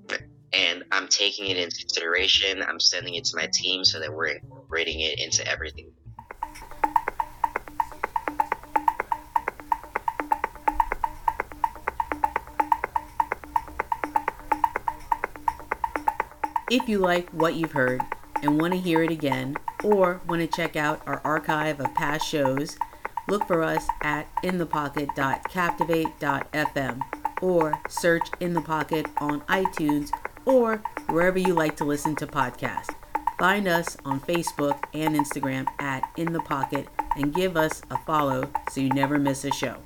and 0.54 0.82
I'm 0.90 1.06
taking 1.06 1.50
it 1.50 1.58
into 1.58 1.76
consideration. 1.76 2.62
I'm 2.62 2.80
sending 2.80 3.16
it 3.16 3.26
to 3.26 3.36
my 3.36 3.46
team 3.52 3.84
so 3.84 4.00
that 4.00 4.10
we're 4.10 4.28
incorporating 4.28 5.00
it 5.00 5.18
into 5.18 5.46
everything. 5.46 5.92
If 16.70 16.88
you 16.88 17.00
like 17.00 17.28
what 17.32 17.54
you've 17.54 17.72
heard 17.72 18.00
and 18.42 18.58
want 18.58 18.72
to 18.72 18.80
hear 18.80 19.02
it 19.02 19.10
again, 19.10 19.58
or 19.82 20.22
want 20.26 20.40
to 20.40 20.48
check 20.48 20.74
out 20.74 21.02
our 21.06 21.20
archive 21.22 21.80
of 21.80 21.94
past 21.94 22.26
shows, 22.26 22.78
Look 23.28 23.46
for 23.46 23.62
us 23.62 23.86
at 24.02 24.26
inthepocket.captivate.fm 24.42 27.00
or 27.42 27.80
search 27.88 28.28
In 28.40 28.54
the 28.54 28.60
Pocket 28.60 29.06
on 29.18 29.40
iTunes 29.42 30.10
or 30.44 30.82
wherever 31.08 31.38
you 31.38 31.54
like 31.54 31.76
to 31.78 31.84
listen 31.84 32.16
to 32.16 32.26
podcasts. 32.26 32.92
Find 33.38 33.66
us 33.66 33.96
on 34.04 34.20
Facebook 34.20 34.78
and 34.92 35.16
Instagram 35.16 35.66
at 35.80 36.08
In 36.16 36.32
the 36.32 36.40
Pocket 36.40 36.86
and 37.16 37.34
give 37.34 37.56
us 37.56 37.82
a 37.90 37.98
follow 37.98 38.50
so 38.70 38.80
you 38.80 38.90
never 38.90 39.18
miss 39.18 39.44
a 39.44 39.50
show. 39.50 39.76